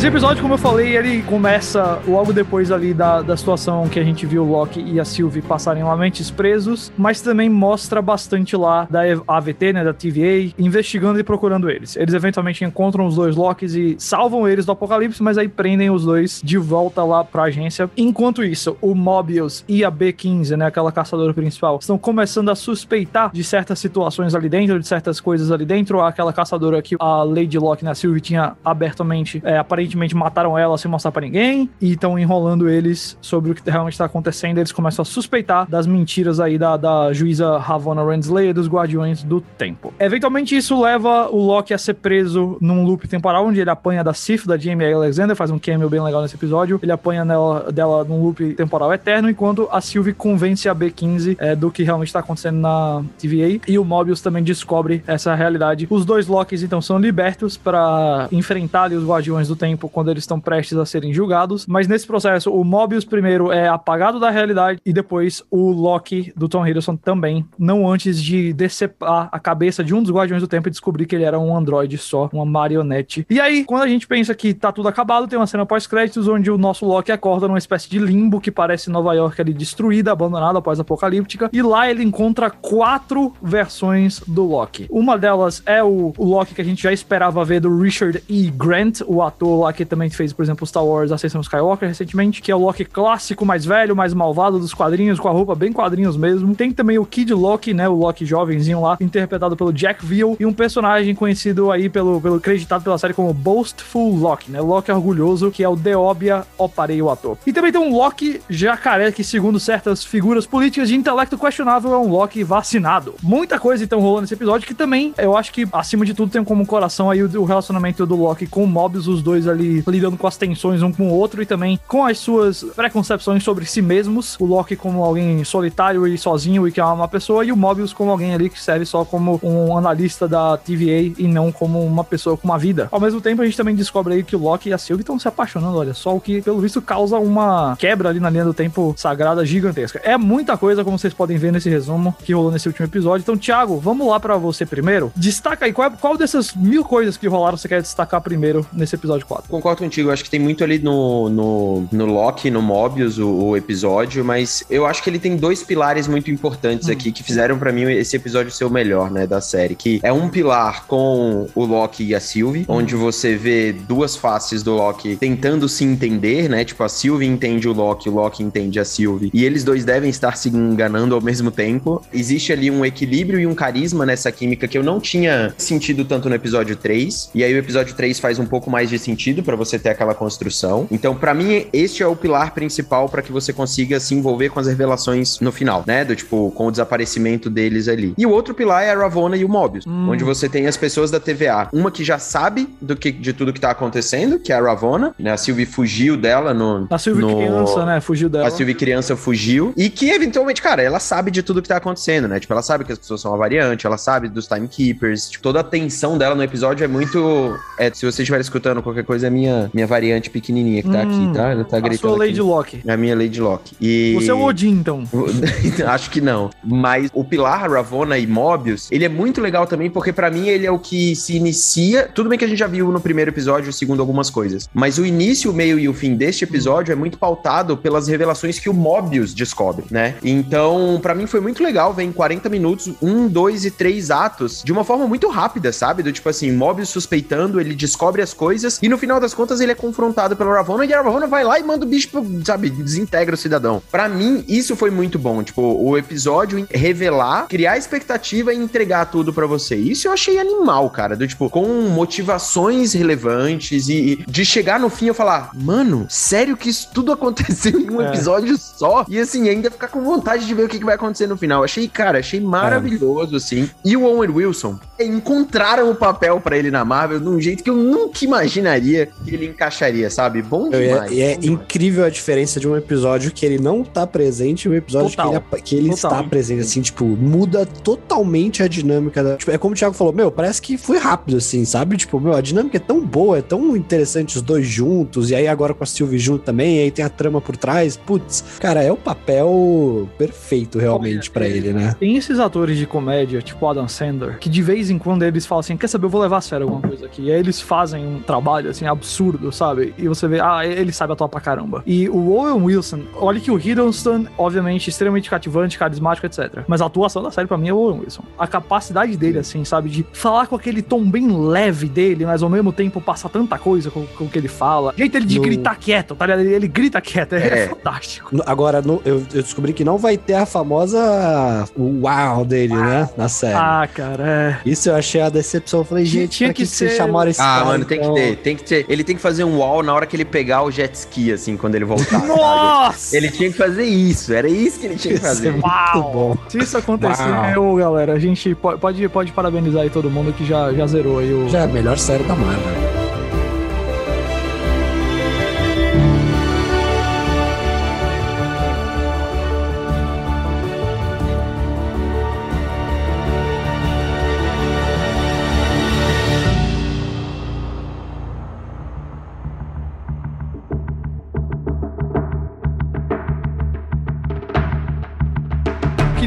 Episódio, 0.10 0.42
como 0.42 0.56
eu 0.56 0.58
falei, 0.58 0.98
ele 0.98 1.22
começa 1.22 2.02
logo 2.08 2.34
depois 2.34 2.72
ali 2.72 2.96
da, 2.96 3.22
da 3.22 3.38
situação 3.38 3.88
que 3.88 4.00
a 4.00 4.04
gente 4.04 4.26
viu 4.26 4.44
o 4.44 4.52
Loki 4.52 4.82
e 4.82 5.00
a 5.00 5.06
Sylvie 5.06 5.40
passarem 5.40 5.84
lamentes 5.84 6.32
presos, 6.32 6.92
mas 6.98 7.22
também 7.22 7.48
mostra 7.48 8.02
bastante 8.02 8.58
lá 8.58 8.88
da 8.90 9.02
AVT, 9.28 9.74
né, 9.74 9.84
da 9.84 9.94
TVA, 9.94 10.52
investigando 10.58 11.20
e 11.20 11.24
procurando 11.24 11.70
eles. 11.70 11.96
Eles 11.96 12.16
eventualmente 12.16 12.66
encontram 12.66 13.06
os 13.06 13.16
dois 13.16 13.36
Lokis 13.36 13.76
e 13.76 13.98
salvam 14.00 14.48
eles 14.48 14.66
do 14.66 14.72
apocalipse, 14.72 15.22
mas 15.22 15.38
aí 15.38 15.48
prendem 15.48 15.92
os 15.92 16.06
dois 16.06 16.42
de 16.44 16.58
volta 16.58 17.04
lá 17.04 17.24
pra 17.24 17.44
agência. 17.44 17.88
Enquanto 17.96 18.44
isso, 18.44 18.76
o 18.82 18.96
Mobius 18.96 19.64
e 19.68 19.86
a 19.86 19.92
B-15, 19.92 20.58
né, 20.58 20.66
aquela 20.66 20.92
caçadora 20.92 21.36
principal, 21.36 21.78
estão 21.80 22.00
começando 22.00 22.50
a 22.50 22.56
suspeitar 22.56 23.32
de 23.32 23.44
certas 23.44 23.78
situações 23.78 24.34
ali 24.34 24.50
dentro, 24.50 24.80
de 24.80 24.88
certas 24.88 25.20
coisas 25.20 25.52
ali 25.52 25.66
dentro. 25.66 26.02
Aquela 26.02 26.34
caçadora 26.34 26.82
que 26.82 26.96
a 27.00 27.22
Lady 27.22 27.60
Locke, 27.60 27.86
né, 27.86 27.92
a 27.92 27.96
Sylvie, 27.96 28.22
tinha 28.22 28.54
abertamente, 28.66 29.40
é, 29.46 29.60
aparentemente 29.60 29.99
mataram 30.14 30.58
ela 30.58 30.78
sem 30.78 30.90
mostrar 30.90 31.12
pra 31.12 31.22
ninguém 31.22 31.70
e 31.82 31.94
estão 31.94 32.18
enrolando 32.18 32.70
eles 32.70 33.18
sobre 33.22 33.52
o 33.52 33.56
que 33.56 33.70
realmente 33.70 33.98
tá 33.98 34.06
acontecendo. 34.06 34.58
Eles 34.58 34.72
começam 34.72 35.04
a 35.04 35.06
suspeitar 35.06 35.70
das 35.70 35.86
mentiras 35.88 36.40
aí 36.40 36.58
da, 36.58 36.78
da 36.78 37.12
juíza 37.14 37.58
Ravonna 37.58 38.04
Renslayer 38.04 38.54
dos 38.54 38.68
Guardiões 38.68 39.24
do 39.24 39.42
Tempo. 39.42 39.94
Eventualmente 40.00 40.56
isso 40.56 40.80
leva 40.82 41.30
o 41.30 41.38
Loki 41.38 41.74
a 41.74 41.78
ser 41.78 41.96
preso 41.96 42.58
num 42.62 42.84
loop 42.84 43.08
temporal 43.08 43.46
onde 43.46 43.60
ele 43.60 43.70
apanha 43.70 44.04
da 44.04 44.14
Sif, 44.14 44.48
da 44.48 44.58
Jamie 44.58 44.92
Alexander, 44.92 45.36
faz 45.36 45.52
um 45.52 45.60
cameo 45.60 45.90
bem 45.90 46.02
legal 46.02 46.22
nesse 46.22 46.36
episódio. 46.36 46.80
Ele 46.82 46.92
apanha 46.92 47.24
nela, 47.26 47.72
dela 47.72 48.04
num 48.04 48.22
loop 48.22 48.54
temporal 48.54 48.94
eterno, 48.94 49.30
enquanto 49.30 49.68
a 49.72 49.82
Sylvie 49.82 50.14
convence 50.14 50.68
a 50.68 50.76
B15 50.76 51.36
é, 51.40 51.56
do 51.56 51.72
que 51.72 51.84
realmente 51.84 52.12
tá 52.12 52.20
acontecendo 52.20 52.60
na 52.60 53.04
TVA. 53.18 53.60
E 53.68 53.78
o 53.78 53.86
Mobius 53.86 54.22
também 54.22 54.44
descobre 54.44 55.04
essa 55.08 55.34
realidade. 55.36 55.88
Os 55.90 56.06
dois 56.06 56.28
Lokis 56.28 56.64
então 56.64 56.82
são 56.82 57.00
libertos 57.00 57.58
para 57.58 58.28
enfrentar 58.32 58.84
ali, 58.84 58.96
os 58.96 59.06
Guardiões 59.06 59.48
do 59.48 59.56
Tempo 59.56 59.79
quando 59.88 60.12
eles 60.12 60.24
estão 60.24 60.40
prestes 60.40 60.78
a 60.78 60.86
serem 60.86 61.14
julgados. 61.14 61.66
Mas 61.66 61.88
nesse 61.88 62.06
processo, 62.06 62.52
o 62.52 62.64
Mobius 62.64 63.06
primeiro 63.06 63.52
é 63.52 63.68
apagado 63.68 64.20
da 64.20 64.30
realidade 64.30 64.82
e 64.86 64.92
depois 64.92 65.44
o 65.50 65.72
Loki 65.72 66.34
do 66.36 66.50
Tom 66.50 66.66
Hiddleston 66.66 66.98
também, 66.98 67.46
não 67.58 67.90
antes 67.90 68.22
de 68.22 68.52
decepar 68.52 69.30
a 69.32 69.40
cabeça 69.40 69.84
de 69.84 69.94
um 69.94 70.04
dos 70.04 70.12
Guardiões 70.12 70.42
do 70.42 70.48
Tempo 70.48 70.68
e 70.68 70.72
descobrir 70.72 71.06
que 71.06 71.16
ele 71.16 71.24
era 71.24 71.40
um 71.40 71.56
androide 71.56 71.98
só, 71.98 72.30
uma 72.34 72.46
marionete. 72.46 73.26
E 73.30 73.40
aí, 73.40 73.64
quando 73.64 73.84
a 73.84 73.88
gente 73.88 74.08
pensa 74.08 74.36
que 74.36 74.54
tá 74.54 74.72
tudo 74.72 74.88
acabado, 74.88 75.28
tem 75.28 75.40
uma 75.40 75.48
cena 75.48 75.66
pós-créditos 75.66 76.28
onde 76.28 76.52
o 76.52 76.58
nosso 76.58 76.86
Loki 76.86 77.12
acorda 77.12 77.48
numa 77.48 77.58
espécie 77.58 77.90
de 77.90 78.00
limbo 78.00 78.42
que 78.42 78.52
parece 78.52 78.90
Nova 78.90 79.14
York 79.14 79.40
ali 79.40 79.54
destruída, 79.54 80.12
abandonada 80.12 80.60
após 80.60 80.80
a 80.80 80.84
apocalíptica. 80.90 81.50
E 81.54 81.62
lá 81.62 81.90
ele 81.90 82.04
encontra 82.04 82.50
quatro 82.50 83.34
versões 83.42 84.22
do 84.28 84.44
Loki. 84.44 84.88
Uma 84.90 85.18
delas 85.18 85.62
é 85.66 85.84
o, 85.84 86.14
o 86.18 86.26
Loki 86.26 86.56
que 86.56 86.62
a 86.62 86.66
gente 86.66 86.82
já 86.82 86.92
esperava 86.92 87.46
ver 87.46 87.62
do 87.62 87.80
Richard 87.80 88.24
E. 88.28 88.50
Grant, 88.50 89.02
o 89.06 89.22
ator 89.22 89.62
lá 89.62 89.69
que 89.74 89.86
também 89.86 90.10
fez, 90.10 90.34
por 90.34 90.44
exemplo, 90.44 90.66
Star 90.66 90.86
Wars 90.86 91.12
Ascensão 91.12 91.42
Skywalker 91.42 91.88
recentemente, 91.88 92.42
que 92.42 92.52
é 92.52 92.56
o 92.56 92.60
Loki 92.60 92.86
clássico, 92.86 93.46
mais 93.46 93.66
velho, 93.66 93.96
mais 93.96 94.14
malvado 94.14 94.60
dos 94.60 94.74
quadrinhos, 94.74 95.20
com 95.20 95.28
a 95.28 95.32
roupa 95.32 95.56
bem 95.56 95.72
quadrinhos 95.72 96.18
mesmo. 96.18 96.56
Tem 96.56 96.72
também 96.72 96.98
o 96.98 97.06
Kid 97.06 97.34
Loki, 97.34 97.74
né, 97.74 97.88
o 97.88 97.96
Loki 97.96 98.26
jovenzinho 98.26 98.82
lá, 98.82 98.98
interpretado 99.00 99.56
pelo 99.56 99.74
Jack 99.74 100.06
Veal, 100.06 100.36
e 100.40 100.46
um 100.46 100.54
personagem 100.54 101.14
conhecido 101.16 101.72
aí 101.72 101.90
pelo, 101.90 102.22
pelo 102.22 102.36
acreditado 102.36 102.84
pela 102.84 102.98
série 102.98 103.14
como 103.14 103.34
Boastful 103.34 104.16
Loki, 104.16 104.52
né, 104.52 104.62
Loki 104.62 104.92
orgulhoso, 104.92 105.52
que 105.52 105.64
é 105.64 105.70
o 105.70 105.76
Deobia 105.76 106.46
Oparei, 106.58 107.02
o 107.02 107.10
ator. 107.10 107.38
E 107.46 107.54
também 107.54 107.72
tem 107.72 107.82
um 107.82 107.96
Loki 107.96 108.42
jacaré, 108.50 109.12
que 109.12 109.24
segundo 109.24 109.60
certas 109.60 110.04
figuras 110.04 110.46
políticas 110.46 110.90
de 110.90 110.96
intelecto 110.96 111.38
questionável, 111.38 111.94
é 111.94 111.98
um 111.98 112.10
Loki 112.10 112.44
vacinado. 112.44 113.16
Muita 113.22 113.60
coisa 113.60 113.84
então 113.84 114.00
rolou 114.00 114.22
nesse 114.22 114.34
episódio, 114.34 114.68
que 114.68 114.74
também, 114.74 115.14
eu 115.18 115.36
acho 115.36 115.52
que, 115.52 115.68
acima 115.72 116.06
de 116.06 116.14
tudo, 116.14 116.32
tem 116.32 116.44
como 116.44 116.66
coração 116.66 117.10
aí 117.10 117.24
o, 117.24 117.42
o 117.42 117.46
relacionamento 117.46 118.06
do 118.06 118.16
Loki 118.16 118.48
com 118.48 118.64
o 118.64 118.68
Mobius, 118.68 119.08
os 119.08 119.22
dois 119.22 119.48
ali 119.48 119.59
lidando 119.88 120.18
com 120.18 120.28
as 120.28 120.38
tensões 120.38 120.82
um 120.82 120.92
com 120.92 121.10
o 121.10 121.14
outro 121.14 121.42
e 121.42 121.46
também 121.46 121.80
com 121.88 122.06
as 122.06 122.18
suas 122.18 122.64
preconcepções 122.76 123.44
sobre 123.44 123.66
si 123.66 123.82
mesmos. 123.82 124.36
O 124.40 124.46
Loki 124.46 124.76
como 124.76 125.04
alguém 125.04 125.44
solitário 125.44 126.08
e 126.08 126.18
sozinho 126.18 126.68
e 126.68 126.72
que 126.72 126.80
é 126.80 126.86
uma 126.86 127.08
pessoa, 127.08 127.46
e 127.46 127.52
o 127.52 127.58
Mobius 127.58 127.94
como 127.94 128.12
alguém 128.12 128.34
ali 128.34 128.50
que 128.50 128.62
serve 128.62 128.86
só 128.86 129.04
como 129.06 129.40
um 129.44 129.78
analista 129.78 130.28
da 130.28 130.58
TVA 130.58 131.14
e 131.18 131.28
não 131.28 131.52
como 131.52 131.84
uma 131.84 132.04
pessoa 132.04 132.38
com 132.38 132.48
uma 132.48 132.58
vida. 132.58 132.88
Ao 132.92 133.00
mesmo 133.00 133.22
tempo, 133.22 133.42
a 133.42 133.46
gente 133.46 133.58
também 133.58 133.76
descobre 133.76 134.14
aí 134.14 134.24
que 134.24 134.36
o 134.36 134.40
Loki 134.40 134.70
e 134.70 134.74
a 134.74 134.78
Sylvie 134.78 135.02
estão 135.02 135.20
se 135.20 135.28
apaixonando, 135.28 135.78
olha 135.78 135.94
só, 135.94 136.16
o 136.16 136.22
que 136.22 136.42
pelo 136.42 136.60
visto 136.60 136.82
causa 136.82 137.18
uma 137.18 137.76
quebra 137.78 138.10
ali 138.10 138.20
na 138.20 138.30
linha 138.30 138.46
do 138.46 138.54
tempo 138.54 138.94
sagrada 138.98 139.46
gigantesca. 139.46 140.00
É 140.04 140.18
muita 140.18 140.58
coisa, 140.58 140.84
como 140.84 140.98
vocês 140.98 141.14
podem 141.14 141.38
ver 141.38 141.52
nesse 141.52 141.70
resumo 141.70 142.16
que 142.24 142.34
rolou 142.34 142.52
nesse 142.52 142.68
último 142.68 142.86
episódio. 142.86 143.24
Então, 143.24 143.38
Thiago, 143.38 143.80
vamos 143.80 144.08
lá 144.08 144.20
pra 144.20 144.38
você 144.38 144.66
primeiro. 144.66 145.12
Destaca 145.16 145.66
aí 145.66 145.74
qual, 145.74 145.92
qual 145.92 146.18
dessas 146.18 146.54
mil 146.54 146.84
coisas 146.84 147.18
que 147.18 147.28
rolaram 147.28 147.58
você 147.58 147.68
quer 147.68 147.82
destacar 147.82 148.22
primeiro 148.22 148.66
nesse 148.72 148.96
episódio 148.96 149.26
4. 149.26 149.49
Concordo 149.50 149.82
contigo, 149.84 150.10
eu 150.10 150.14
acho 150.14 150.24
que 150.24 150.30
tem 150.30 150.40
muito 150.40 150.64
ali 150.64 150.80
no, 150.80 151.30
no, 151.30 151.88
no 151.92 152.06
Loki, 152.06 152.50
no 152.52 152.62
Mobius, 152.62 153.18
o, 153.18 153.28
o 153.30 153.58
episódio, 153.58 154.24
mas 154.24 154.64
eu 154.70 154.86
acho 154.86 155.02
que 155.04 155.10
ele 155.10 155.20
tem 155.20 155.36
dois 155.36 155.64
pilares 155.64 156.08
muito 156.08 156.30
importantes 156.32 156.88
Hum. 156.88 156.92
aqui 156.92 157.12
que 157.12 157.24
fizeram 157.24 157.58
pra 157.58 157.72
mim 157.72 157.84
esse 157.92 158.16
episódio 158.16 158.52
ser 158.52 158.66
o 158.66 158.70
melhor, 158.70 159.10
né, 159.12 159.26
da 159.26 159.42
série. 159.42 159.76
Que 159.76 160.00
é 160.04 160.12
um 160.14 160.30
pilar 160.30 160.86
com 160.86 161.48
o 161.56 161.66
Loki 161.66 162.04
e 162.04 162.16
a 162.16 162.20
Sylvie, 162.20 162.62
Hum. 162.62 162.76
onde 162.76 162.96
você 162.96 163.36
vê 163.36 163.72
duas 163.74 164.16
faces 164.16 164.62
do 164.64 164.74
Loki 164.76 165.16
tentando 165.16 165.68
se 165.68 165.84
entender, 165.84 166.50
né? 166.50 166.64
Tipo, 166.64 166.84
a 166.84 166.90
Sylvie 166.90 167.28
entende 167.28 167.68
o 167.68 167.74
Loki, 167.74 168.10
o 168.10 168.14
Loki 168.14 168.44
entende 168.44 168.80
a 168.80 168.86
Sylvie, 168.86 169.30
e 169.34 169.46
eles 169.46 169.64
dois 169.64 169.84
devem 169.84 170.10
estar 170.10 170.36
se 170.38 170.50
enganando 170.50 171.16
ao 171.16 171.22
mesmo 171.22 171.50
tempo. 171.52 172.02
Existe 172.14 172.54
ali 172.54 172.70
um 172.70 172.86
equilíbrio 172.86 173.40
e 173.40 173.48
um 173.48 173.56
carisma 173.56 174.06
nessa 174.06 174.32
química 174.32 174.68
que 174.68 174.78
eu 174.78 174.84
não 174.84 175.00
tinha 175.00 175.54
sentido 175.58 176.06
tanto 176.06 176.30
no 176.30 176.36
episódio 176.36 176.76
3, 176.76 177.32
e 177.34 177.44
aí 177.44 177.54
o 177.54 177.58
episódio 177.58 177.96
3 177.96 178.20
faz 178.20 178.38
um 178.40 178.46
pouco 178.46 178.70
mais 178.70 178.90
de 178.90 179.00
sentido 179.00 179.39
sentido 179.40 179.44
para 179.44 179.56
você 179.56 179.80
ter 179.80 179.90
aquela 179.90 180.14
construção. 180.14 180.88
Então, 180.92 181.16
para 181.16 181.34
mim, 181.34 181.68
este 181.74 182.04
é 182.04 182.08
o 182.08 182.16
pilar 182.16 182.54
principal 182.54 183.10
para 183.10 183.22
que 183.22 183.32
você 183.32 183.52
consiga 183.52 184.00
se 184.00 184.14
envolver 184.14 184.50
com 184.50 184.60
as 184.60 184.68
revelações 184.68 185.40
no 185.40 185.52
final, 185.52 185.84
né? 185.88 186.06
Do 186.06 186.16
tipo, 186.16 186.52
com 186.52 186.68
o 186.68 186.72
desaparecimento 186.72 187.50
deles 187.50 187.88
ali. 187.88 188.14
E 188.18 188.26
o 188.26 188.30
outro 188.30 188.54
pilar 188.54 188.84
é 188.84 188.92
a 188.92 188.98
Ravonna 188.98 189.38
e 189.38 189.46
o 189.46 189.50
Mobius, 189.50 189.86
Hum. 189.88 190.10
onde 190.10 190.24
você 190.24 190.48
tem 190.48 190.68
as 190.68 190.78
pessoas 190.78 191.10
da 191.10 191.20
TVA. 191.20 191.70
Uma 191.74 191.92
que 191.92 192.04
já 192.04 192.20
sabe 192.20 192.70
do 192.82 192.96
que, 192.96 193.12
de 193.12 193.34
tudo 193.34 193.54
que 193.54 193.60
tá 193.60 193.72
acontecendo, 193.72 194.40
que 194.40 194.52
é 194.52 194.56
a 194.56 194.62
Ravonna, 194.62 195.14
né? 195.18 195.32
A 195.32 195.38
Sylvie 195.38 195.66
fugiu 195.66 196.18
dela 196.18 196.54
no. 196.54 196.88
A 196.90 196.98
Sylvie 196.98 197.22
no... 197.22 197.36
criança, 197.36 197.86
né? 197.86 198.02
Fugiu 198.02 198.30
dela. 198.30 198.48
A 198.48 198.52
Sylvie 198.52 198.76
criança 198.76 199.16
fugiu 199.16 199.74
e 199.76 199.90
que 199.90 200.10
eventualmente, 200.10 200.62
cara, 200.62 200.82
ela 200.82 201.00
sabe 201.00 201.32
de 201.32 201.42
tudo 201.42 201.62
que 201.62 201.68
tá 201.68 201.78
acontecendo, 201.78 202.28
né? 202.28 202.40
Tipo, 202.40 202.54
ela 202.54 202.62
sabe 202.62 202.84
que 202.84 202.92
as 202.92 202.98
pessoas 203.00 203.22
são 203.22 203.32
uma 203.32 203.38
variante, 203.38 203.86
ela 203.86 203.98
sabe 203.98 204.28
dos 204.28 204.48
timekeepers. 204.48 205.30
Tipo, 205.30 205.44
toda 205.44 205.60
a 205.60 205.64
tensão 205.64 206.18
dela 206.18 206.36
no 206.36 206.44
episódio 206.44 206.84
é 206.84 206.88
muito. 206.88 207.58
É, 207.78 207.92
se 207.94 208.06
você 208.06 208.22
estiver 208.22 208.40
escutando 208.42 208.82
qualquer 208.82 209.04
coisa, 209.04 209.29
é 209.30 209.32
minha, 209.32 209.70
minha 209.74 209.88
variante 209.88 210.30
pequenininha 210.30 210.84
que 210.84 210.90
tá 210.90 211.00
Hum, 211.00 211.28
aqui, 211.28 211.34
tá? 211.34 211.50
Ela 211.52 211.64
tá 211.64 211.78
a 211.78 211.94
sua 211.94 212.18
Lady 212.18 212.32
aqui. 212.32 212.42
Locke. 212.42 212.82
É 212.86 212.92
a 212.92 212.98
minha 212.98 213.16
Lady 213.16 213.40
Locke. 213.40 213.76
E... 213.80 214.14
Você 214.16 214.32
é 214.32 214.34
o 214.34 214.42
Odin, 214.44 214.72
então. 214.72 215.04
Acho 215.88 216.10
que 216.10 216.20
não. 216.20 216.50
Mas 216.64 217.10
o 217.14 217.24
pilar 217.24 217.70
Ravonna 217.72 218.18
e 218.18 218.28
Mobius, 218.28 218.90
ele 218.92 219.06
é 219.06 219.10
muito 219.10 219.40
legal 219.42 219.66
também, 219.66 219.90
porque 219.90 220.12
pra 220.12 220.30
mim 220.30 220.48
ele 220.48 220.66
é 220.66 220.72
o 220.72 220.80
que 220.80 221.16
se 221.16 221.36
inicia. 221.36 222.10
Tudo 222.14 222.30
bem 222.30 222.38
que 222.38 222.46
a 222.46 222.48
gente 222.48 222.60
já 222.60 222.68
viu 222.68 222.92
no 222.92 223.00
primeiro 223.00 223.32
episódio, 223.32 223.72
segundo 223.72 224.00
algumas 224.02 224.30
coisas. 224.30 224.70
Mas 224.74 224.98
o 224.98 225.06
início, 225.06 225.52
o 225.52 225.54
meio 225.54 225.80
e 225.80 225.88
o 225.88 225.94
fim 225.94 226.16
deste 226.16 226.44
episódio 226.44 226.92
é 226.92 226.96
muito 226.96 227.18
pautado 227.18 227.78
pelas 227.78 228.08
revelações 228.08 228.60
que 228.60 228.70
o 228.70 228.74
Mobius 228.74 229.34
descobre, 229.34 229.86
né? 229.90 230.16
Então, 230.24 231.00
pra 231.02 231.14
mim 231.16 231.28
foi 231.28 231.40
muito 231.40 231.64
legal 231.64 231.94
ver 231.94 232.04
em 232.04 232.12
40 232.12 232.50
minutos, 232.50 232.92
um, 233.02 233.28
dois 233.28 233.66
e 233.66 233.72
três 233.72 234.12
atos, 234.12 234.64
de 234.64 234.72
uma 234.72 234.84
forma 234.84 235.08
muito 235.08 235.30
rápida, 235.30 235.72
sabe? 235.72 236.04
Do 236.04 236.12
tipo 236.12 236.30
assim, 236.30 236.52
Mobius 236.52 236.90
suspeitando, 236.90 237.60
ele 237.60 237.76
descobre 237.76 238.22
as 238.22 238.34
coisas, 238.34 238.80
e 238.82 238.90
no 238.90 238.98
final 238.98 239.19
das 239.20 239.34
contas 239.34 239.60
ele 239.60 239.72
é 239.72 239.76
confrontado 239.76 240.36
pela 240.36 240.54
Ravonna, 240.56 240.86
e 240.86 240.94
a 240.94 241.02
Ravonna 241.02 241.28
vai 241.28 241.44
lá 241.44 241.60
e 241.60 241.64
manda 241.64 241.86
o 241.86 241.90
bicho, 241.90 242.10
sabe, 242.46 242.70
desintegra 242.70 243.36
o 243.36 243.38
cidadão. 243.38 243.82
Pra 243.92 244.08
mim, 244.10 244.44
isso 244.48 244.76
foi 244.76 244.90
muito 244.90 245.18
bom. 245.20 245.44
Tipo, 245.44 245.62
o 245.62 245.98
episódio 245.98 246.68
revelar, 246.72 247.48
criar 247.48 247.78
expectativa 247.78 248.54
e 248.54 248.58
entregar 248.58 249.06
tudo 249.06 249.34
pra 249.34 249.46
você. 249.48 249.76
Isso 249.76 250.08
eu 250.08 250.12
achei 250.12 250.40
animal, 250.40 250.90
cara. 250.90 251.16
Do 251.16 251.28
tipo, 251.28 251.50
com 251.50 251.66
motivações 251.90 252.94
relevantes 252.94 253.88
e, 253.88 253.94
e 253.94 254.16
de 254.28 254.46
chegar 254.46 254.80
no 254.80 254.90
fim 254.90 255.08
eu 255.08 255.14
falar, 255.14 255.52
mano, 255.54 256.06
sério 256.10 256.56
que 256.58 256.70
isso 256.70 256.90
tudo 256.94 257.12
aconteceu 257.14 257.80
em 257.80 257.90
um 257.90 258.02
É. 258.02 258.08
episódio 258.10 258.58
só? 258.58 259.06
E 259.08 259.20
assim, 259.20 259.48
ainda 259.50 259.70
ficar 259.72 259.88
com 259.88 260.02
vontade 260.04 260.46
de 260.46 260.54
ver 260.54 260.64
o 260.66 260.68
que, 260.70 260.80
que 260.80 260.86
vai 260.86 260.96
acontecer 260.96 261.28
no 261.28 261.38
final. 261.38 261.64
Achei, 261.64 261.88
cara, 261.88 262.20
achei 262.20 262.40
maravilhoso, 262.40 263.36
assim. 263.36 263.70
E 263.84 263.96
o 263.96 264.04
Owen 264.04 264.30
Wilson, 264.30 264.80
encontraram 265.00 265.90
o 265.90 265.96
papel 265.96 266.40
pra 266.40 266.58
ele 266.58 266.72
na 266.72 266.84
Marvel 266.86 267.20
de 267.20 267.28
um 267.28 267.40
jeito 267.40 267.64
que 267.64 267.70
eu 267.70 267.76
nunca 267.76 268.24
imaginaria 268.24 269.09
que 269.24 269.34
ele 269.34 269.46
encaixaria, 269.48 270.10
sabe? 270.10 270.42
Bom 270.42 270.70
demais. 270.70 271.12
É, 271.12 271.14
e 271.14 271.22
é 271.22 271.36
demais. 271.36 271.46
incrível 271.46 272.06
a 272.06 272.10
diferença 272.10 272.60
de 272.60 272.68
um 272.68 272.76
episódio 272.76 273.32
que 273.32 273.46
ele 273.46 273.60
não 273.60 273.84
tá 273.84 274.06
presente 274.06 274.66
e 274.66 274.70
um 274.70 274.74
episódio 274.74 275.10
Total. 275.10 275.32
que 275.32 275.56
ele, 275.56 275.62
que 275.64 275.76
ele 275.76 275.90
está 275.90 276.24
presente, 276.24 276.62
assim, 276.62 276.82
tipo, 276.82 277.06
muda 277.06 277.66
totalmente 277.66 278.64
a 278.64 278.68
dinâmica 278.68 279.24
da. 279.24 279.38
Tipo, 279.38 279.52
é 279.52 279.58
como 279.58 279.74
o 279.74 279.78
Thiago 279.78 279.94
falou, 279.94 280.14
meu, 280.14 280.32
parece 280.32 280.62
que 280.62 280.78
foi 280.78 280.98
rápido, 280.98 281.38
assim, 281.38 281.66
sabe? 281.66 281.98
Tipo, 281.98 282.20
meu, 282.20 282.34
a 282.34 282.42
dinâmica 282.42 282.78
é 282.78 282.80
tão 282.80 283.06
boa, 283.06 283.38
é 283.38 283.42
tão 283.42 283.76
interessante 283.76 284.38
os 284.38 284.42
dois 284.42 284.68
juntos, 284.68 285.32
e 285.32 285.36
aí 285.36 285.48
agora 285.48 285.74
com 285.74 285.84
a 285.84 285.88
Sylvie 285.88 286.20
junto 286.20 286.44
também, 286.44 286.78
e 286.78 286.80
aí 286.84 286.92
tem 286.92 287.04
a 287.04 287.10
trama 287.10 287.42
por 287.42 287.56
trás. 287.56 287.98
Putz, 287.98 288.44
cara, 288.60 288.84
é 288.84 288.92
o 288.92 288.98
papel 288.98 290.10
perfeito 290.18 290.80
realmente 290.80 291.30
pra 291.30 291.48
ele, 291.48 291.74
né? 291.74 291.96
Tem 292.00 292.16
esses 292.16 292.40
atores 292.40 292.78
de 292.78 292.86
comédia, 292.86 293.42
tipo 293.42 293.68
Adam 293.68 293.88
Sandler, 293.88 294.40
que 294.40 294.50
de 294.50 294.62
vez 294.62 294.90
em 294.90 294.98
quando 294.98 295.24
eles 295.24 295.46
falam 295.46 295.60
assim: 295.60 295.78
quer 295.78 295.88
saber, 295.88 296.06
eu 296.06 296.10
vou 296.10 296.22
levar 296.22 296.38
a 296.38 296.42
sério 296.42 296.66
alguma 296.66 296.82
coisa 296.82 297.06
aqui. 297.06 297.24
E 297.24 297.32
aí 297.32 297.40
eles 297.40 297.62
fazem 297.62 298.06
um 298.06 298.20
trabalho 298.20 298.70
assim 298.70 298.86
absurdo, 298.90 299.52
sabe? 299.52 299.94
E 299.98 300.08
você 300.08 300.28
vê, 300.28 300.40
ah, 300.40 300.66
ele 300.66 300.92
sabe 300.92 301.14
atuar 301.14 301.30
pra 301.30 301.40
caramba. 301.42 301.84
E 301.86 302.10
o 302.10 302.32
Owen 302.32 302.64
Wilson, 302.64 303.02
olha 303.16 303.40
que 303.40 303.52
o 303.52 303.58
Hiddleston, 303.60 304.26
obviamente, 304.38 304.90
extremamente 304.90 305.30
cativante, 305.30 305.78
carismático, 305.78 306.26
etc. 306.26 306.64
Mas 306.68 306.82
a 306.82 306.86
atuação 306.86 307.22
da 307.24 307.32
série 307.32 307.48
pra 307.48 307.58
mim 307.58 307.70
é 307.70 307.74
o 307.74 307.78
Owen 307.78 308.00
Wilson. 308.02 308.24
A 308.38 308.48
capacidade 308.48 309.16
dele, 309.18 309.40
assim, 309.40 309.64
sabe, 309.66 309.90
de 309.90 310.06
falar 310.14 310.48
com 310.48 310.56
aquele 310.56 310.82
tom 310.82 311.10
bem 311.10 311.28
leve 311.32 311.88
dele, 311.88 312.26
mas 312.26 312.42
ao 312.44 312.50
mesmo 312.50 312.72
tempo 312.72 313.00
passar 313.02 313.30
tanta 313.30 313.58
coisa 313.58 313.90
com, 313.92 314.06
com 314.06 314.26
o 314.26 314.30
que 314.30 314.38
ele 314.38 314.48
fala. 314.48 314.92
O 314.94 314.98
jeito 314.98 315.14
dele 315.14 315.26
de 315.26 315.38
No- 315.38 315.44
gritar 315.44 315.76
quieto, 315.78 316.16
tá 316.16 316.26
ligado? 316.26 316.42
Ele, 316.42 316.54
ele 316.54 316.68
grita 316.68 317.00
quieto, 317.02 317.34
é, 317.34 317.64
É. 317.64 317.68
fantástico. 317.68 318.30
No- 318.36 318.44
Agora, 318.46 318.82
no- 318.82 319.02
eu, 319.06 319.18
eu 319.34 319.42
descobri 319.44 319.74
que 319.74 319.84
não 319.84 319.98
vai 319.98 320.18
ter 320.18 320.34
a 320.34 320.46
famosa 320.46 321.68
uau 321.78 322.46
dele, 322.46 322.76
né? 322.76 323.10
Na 323.18 323.28
série. 323.30 323.54
Ah, 323.56 323.88
cara, 323.94 324.24
é. 324.66 324.70
Isso 324.70 324.90
eu 324.90 324.96
achei 324.96 325.22
a 325.22 325.30
decepção. 325.30 325.82
Eu 325.82 325.86
falei, 325.86 326.06
gente, 326.06 326.30
tinha 326.38 326.50
pra 326.50 326.54
que, 326.54 326.64
que 326.64 326.70
que 326.70 326.76
vocês 326.76 326.92
ser- 326.92 326.98
chamaram 326.98 327.30
esse 327.30 327.42
Ah, 327.42 327.44
cara, 327.46 327.66
mano, 327.66 327.86
tem 327.86 327.98
então? 328.00 328.14
que 328.14 328.22
ter, 328.22 328.36
tem 328.38 328.56
que 328.56 328.64
ter. 328.64 328.79
Ele 328.88 329.04
tem 329.04 329.16
que 329.16 329.22
fazer 329.22 329.44
um 329.44 329.58
wall 329.58 329.84
na 329.84 329.94
hora 329.94 330.06
que 330.06 330.16
ele 330.16 330.26
pegar 330.26 330.64
o 330.64 330.72
jet 330.72 330.94
ski, 330.94 331.32
assim, 331.32 331.58
quando 331.58 331.76
ele 331.76 331.86
voltar. 331.86 332.06
sabe? 332.20 332.28
Nossa! 332.28 333.16
Ele 333.18 333.30
tinha 333.32 333.52
que 333.52 333.58
fazer 333.58 333.84
isso, 333.84 334.34
era 334.34 334.48
isso 334.48 334.80
que 334.80 334.86
ele 334.86 334.96
tinha 334.96 335.14
que 335.14 335.20
Isso 335.20 335.26
é 335.26 335.30
fazer. 335.30 335.52
muito 335.52 336.12
bom. 336.14 336.38
Se 336.48 336.58
isso 336.60 336.78
acontecer, 336.78 337.24
eu, 337.56 337.76
galera, 337.76 338.14
a 338.14 338.20
gente 338.20 338.54
po- 338.56 338.78
pode, 338.78 339.08
pode 339.10 339.32
parabenizar 339.32 339.82
aí 339.84 339.90
todo 339.90 340.10
mundo 340.10 340.32
que 340.34 340.46
já, 340.46 340.72
já 340.74 340.86
zerou 340.88 341.20
aí 341.20 341.34
o. 341.34 341.50
Já 341.50 341.60
é 341.60 341.64
a 341.64 341.68
melhor 341.68 341.98
série 341.98 342.24
da 342.24 342.36
Marvel. 342.36 342.89